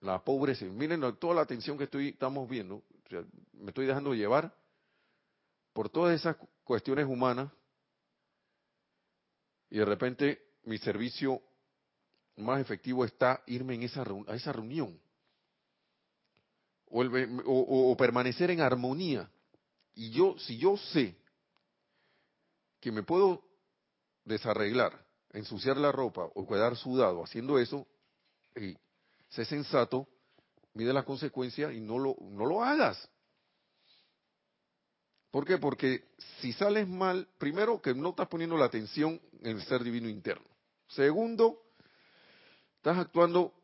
[0.00, 0.78] La pobre señora.
[0.78, 2.82] Miren toda la atención que estoy, estamos viendo.
[3.52, 4.54] me estoy dejando llevar
[5.72, 7.50] por todas esas cuestiones humanas
[9.70, 11.40] y de repente mi servicio
[12.36, 14.98] más efectivo está irme en esa, a esa reunión
[16.90, 19.30] o, permanecer en armonía.
[19.94, 21.16] Y yo, si yo sé
[22.80, 23.42] que me puedo
[24.24, 27.86] desarreglar, ensuciar la ropa o quedar sudado haciendo eso,
[28.56, 28.76] y
[29.28, 30.08] sé sensato,
[30.74, 33.08] mide las consecuencias y no lo, no lo hagas.
[35.30, 35.58] ¿Por qué?
[35.58, 36.08] Porque
[36.40, 40.46] si sales mal, primero que no estás poniendo la atención en el ser divino interno.
[40.88, 41.62] Segundo,
[42.76, 43.54] estás actuando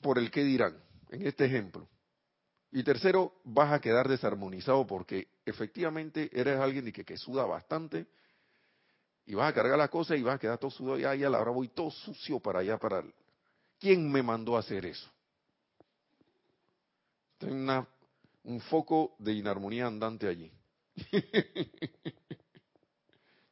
[0.00, 0.80] por el que dirán,
[1.10, 1.88] en este ejemplo.
[2.74, 8.04] Y tercero, vas a quedar desarmonizado porque efectivamente eres alguien que, que suda bastante
[9.26, 11.52] y vas a cargar la cosa y vas a quedar todo sudado y ahí ahora
[11.52, 13.04] voy todo sucio para allá para
[13.78, 15.08] ¿Quién me mandó a hacer eso?
[17.38, 17.86] Tengo
[18.42, 20.50] un foco de inarmonía andante allí.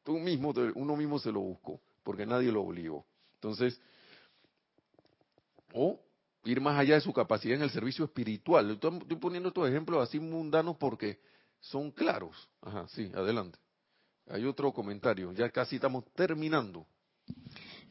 [0.03, 3.07] Tú mismo, uno mismo se lo buscó, porque nadie lo obligó.
[3.35, 3.81] Entonces,
[5.73, 6.01] o
[6.45, 8.71] ir más allá de su capacidad en el servicio espiritual.
[8.71, 11.19] Estoy, poniendo estos ejemplos así mundanos porque
[11.61, 12.49] son claros.
[12.61, 13.59] Ajá, sí, adelante.
[14.29, 16.87] Hay otro comentario, ya casi estamos terminando.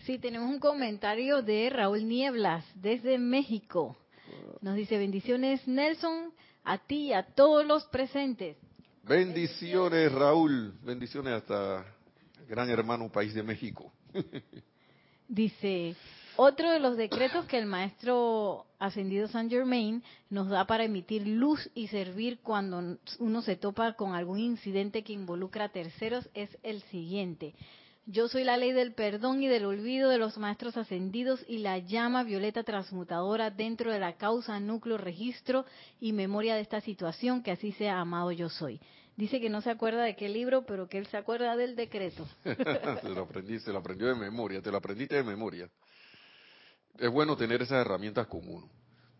[0.06, 3.98] Sí, tenemos un comentario de Raúl Nieblas desde México.
[4.62, 6.34] Nos dice bendiciones Nelson,
[6.64, 8.58] a ti y a todos los presentes.
[9.04, 10.74] Bendiciones, Raúl.
[10.84, 11.86] Bendiciones hasta
[12.48, 13.92] gran hermano país de México.
[15.28, 15.96] Dice,
[16.44, 21.70] otro de los decretos que el maestro ascendido San Germain nos da para emitir luz
[21.76, 26.82] y servir cuando uno se topa con algún incidente que involucra a terceros es el
[26.90, 27.54] siguiente.
[28.08, 31.78] Yo soy la ley del perdón y del olvido de los maestros ascendidos y la
[31.78, 35.66] llama violeta transmutadora dentro de la causa, núcleo, registro
[36.00, 38.82] y memoria de esta situación, que así sea amado yo soy.
[39.16, 42.28] Dice que no se acuerda de qué libro, pero que él se acuerda del decreto.
[42.44, 45.70] se lo aprendí, se lo aprendió de memoria, te lo aprendiste de memoria.
[46.98, 48.70] Es bueno tener esas herramientas comunes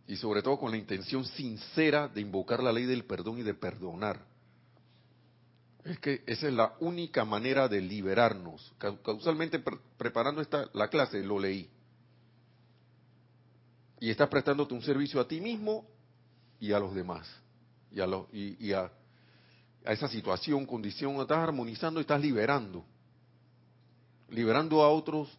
[0.08, 3.54] y sobre todo con la intención sincera de invocar la ley del perdón y de
[3.54, 4.26] perdonar.
[5.84, 8.74] Es que esa es la única manera de liberarnos.
[8.78, 9.64] Causalmente
[9.98, 11.70] preparando esta la clase lo leí.
[14.00, 15.86] Y estás prestándote un servicio a ti mismo
[16.60, 17.28] y a los demás.
[17.92, 18.92] Y a, y, a,
[19.86, 22.84] a esa situación, condición, estás armonizando y estás liberando.
[24.30, 25.30] Liberando a otros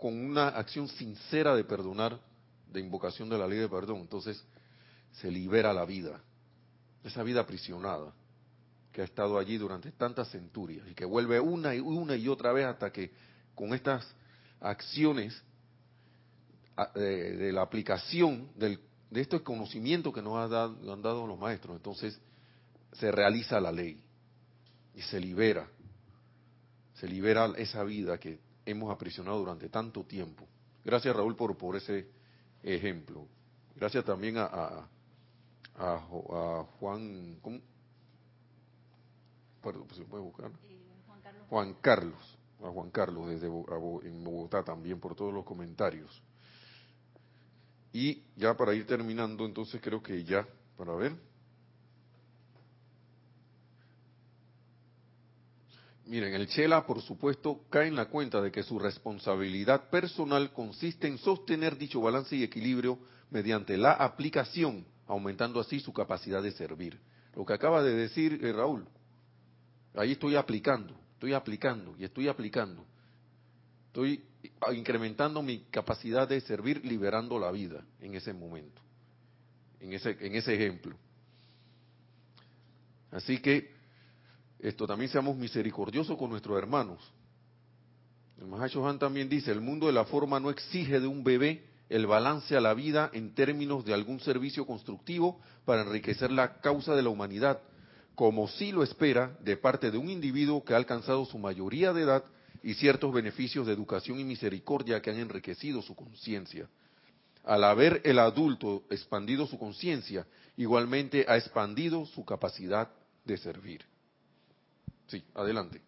[0.00, 2.18] con una acción sincera de perdonar,
[2.72, 3.98] de invocación de la ley de perdón.
[3.98, 4.42] Entonces
[5.12, 6.20] se libera la vida,
[7.04, 8.12] esa vida aprisionada
[8.92, 12.52] que ha estado allí durante tantas centurias y que vuelve una y una y otra
[12.52, 13.12] vez hasta que
[13.54, 14.06] con estas
[14.60, 15.40] acciones
[16.94, 18.78] de, la aplicación de
[19.12, 22.18] estos conocimientos que nos han dado los maestros, entonces
[22.94, 24.02] se realiza la ley
[24.94, 25.68] y se libera,
[26.94, 30.46] se libera esa vida que hemos aprisionado durante tanto tiempo.
[30.84, 32.08] Gracias Raúl por, por ese
[32.62, 33.26] ejemplo.
[33.76, 34.88] Gracias también a, a,
[35.76, 37.60] a, Juan, ¿cómo?
[39.62, 40.50] Perdón, ¿se puede buscar?
[40.68, 41.46] Eh, Juan, Carlos.
[41.48, 46.22] Juan Carlos, a Juan Carlos desde en Bogotá también por todos los comentarios.
[47.92, 50.46] Y ya para ir terminando, entonces creo que ya,
[50.76, 51.29] para ver.
[56.10, 61.06] Miren, el Chela, por supuesto, cae en la cuenta de que su responsabilidad personal consiste
[61.06, 62.98] en sostener dicho balance y equilibrio
[63.30, 66.98] mediante la aplicación, aumentando así su capacidad de servir.
[67.36, 68.88] Lo que acaba de decir eh, Raúl,
[69.94, 72.84] ahí estoy aplicando, estoy aplicando y estoy aplicando.
[73.86, 74.24] Estoy
[74.72, 78.82] incrementando mi capacidad de servir, liberando la vida en ese momento,
[79.78, 80.96] en ese, en ese ejemplo.
[83.12, 83.78] Así que
[84.62, 86.98] esto también seamos misericordiosos con nuestros hermanos.
[88.38, 91.64] El Mahacho Han también dice, el mundo de la forma no exige de un bebé
[91.90, 96.94] el balance a la vida en términos de algún servicio constructivo para enriquecer la causa
[96.94, 97.60] de la humanidad,
[98.14, 102.02] como sí lo espera de parte de un individuo que ha alcanzado su mayoría de
[102.02, 102.24] edad
[102.62, 106.68] y ciertos beneficios de educación y misericordia que han enriquecido su conciencia.
[107.44, 112.90] Al haber el adulto expandido su conciencia, igualmente ha expandido su capacidad
[113.24, 113.89] de servir.
[115.10, 115.82] Sí, adelante.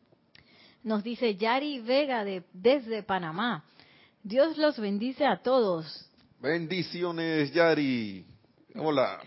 [0.83, 3.65] Nos dice Yari Vega de, desde Panamá.
[4.25, 6.11] Dios los bendice a todos.
[6.41, 8.27] Bendiciones, Yari.
[8.75, 9.21] Hola.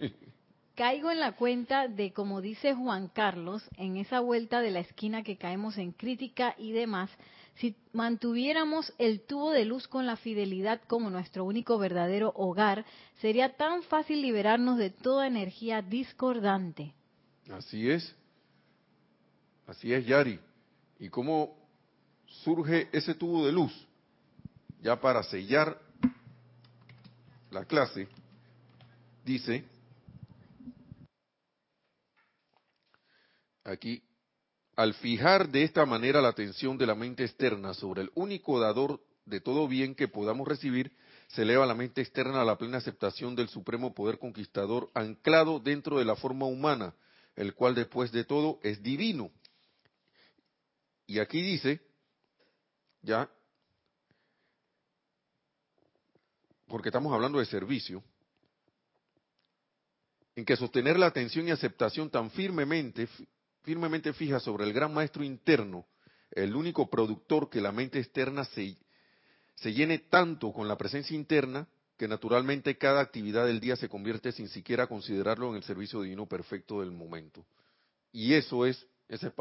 [0.74, 5.22] Caigo en la cuenta de, como dice Juan Carlos, en esa vuelta de la esquina
[5.22, 7.10] que caemos en crítica y demás,
[7.56, 12.86] si mantuviéramos el tubo de luz con la fidelidad como nuestro único verdadero hogar,
[13.20, 16.94] sería tan fácil liberarnos de toda energía discordante.
[17.50, 18.14] Así es.
[19.68, 20.40] Así es, Yari.
[20.98, 21.54] ¿Y cómo
[22.26, 23.86] surge ese tubo de luz?
[24.80, 25.78] Ya para sellar
[27.50, 28.08] la clase,
[29.24, 29.64] dice
[33.62, 34.02] aquí,
[34.74, 39.02] al fijar de esta manera la atención de la mente externa sobre el único dador
[39.26, 40.92] de todo bien que podamos recibir,
[41.26, 45.98] se eleva la mente externa a la plena aceptación del supremo poder conquistador anclado dentro
[45.98, 46.94] de la forma humana,
[47.36, 49.30] el cual después de todo es divino
[51.08, 51.80] y aquí dice,
[53.00, 53.30] ya,
[56.66, 58.04] porque estamos hablando de servicio,
[60.36, 63.08] en que sostener la atención y aceptación tan firmemente,
[63.62, 65.86] firmemente fija sobre el gran maestro interno,
[66.30, 68.76] el único productor que la mente externa se,
[69.54, 74.30] se llene tanto con la presencia interna, que naturalmente cada actividad del día se convierte
[74.30, 77.46] sin siquiera considerarlo en el servicio divino perfecto del momento.
[78.12, 79.32] Y eso es ese,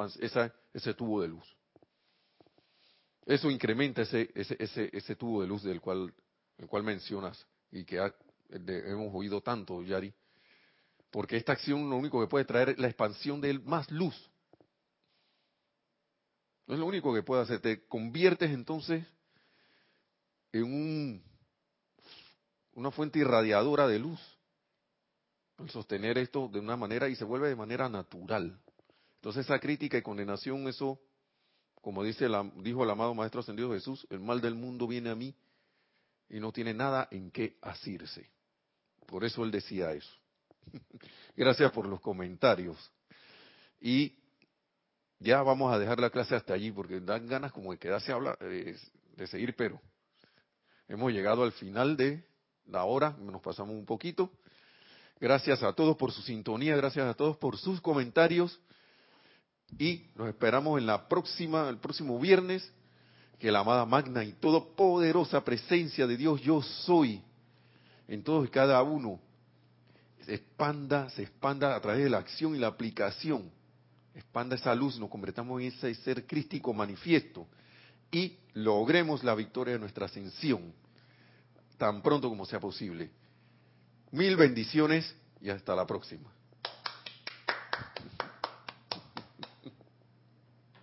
[0.74, 1.57] ese tubo de luz.
[3.28, 6.13] Eso incrementa ese, ese, ese, ese tubo de luz del cual,
[6.57, 7.99] el cual mencionas y que
[8.49, 10.13] hemos oído tanto, Yari.
[11.11, 14.15] Porque esta acción lo único que puede traer es la expansión de más luz.
[16.67, 17.59] No es lo único que puede hacer.
[17.59, 19.05] Te conviertes entonces
[20.53, 21.23] en un,
[22.75, 24.21] una fuente irradiadora de luz.
[25.57, 28.57] Al sostener esto de una manera y se vuelve de manera natural.
[29.15, 31.01] Entonces esa crítica y condenación, eso
[31.88, 32.27] como dice
[32.57, 35.33] dijo el amado Maestro Ascendido Jesús, el mal del mundo viene a mí
[36.27, 38.29] y no tiene nada en qué asirse.
[39.05, 40.13] Por eso él decía eso.
[41.38, 42.77] Gracias por los comentarios.
[43.79, 44.17] Y
[45.19, 48.15] ya vamos a dejar la clase hasta allí porque dan ganas como de quedarse a
[48.15, 48.77] hablar, de,
[49.15, 49.79] de seguir, pero
[50.89, 52.21] hemos llegado al final de
[52.65, 54.29] la hora, nos pasamos un poquito.
[55.21, 58.59] Gracias a todos por su sintonía, gracias a todos por sus comentarios.
[59.78, 62.70] Y nos esperamos en la próxima, el próximo viernes,
[63.39, 67.22] que la amada magna y todopoderosa presencia de Dios yo soy
[68.07, 69.20] en todos y cada uno
[70.26, 73.51] se expanda, se expanda a través de la acción y la aplicación.
[74.15, 77.47] Expanda esa luz, nos convertamos en ese ser crístico manifiesto
[78.11, 80.74] y logremos la victoria de nuestra ascensión
[81.78, 83.11] tan pronto como sea posible.
[84.11, 86.32] Mil bendiciones y hasta la próxima.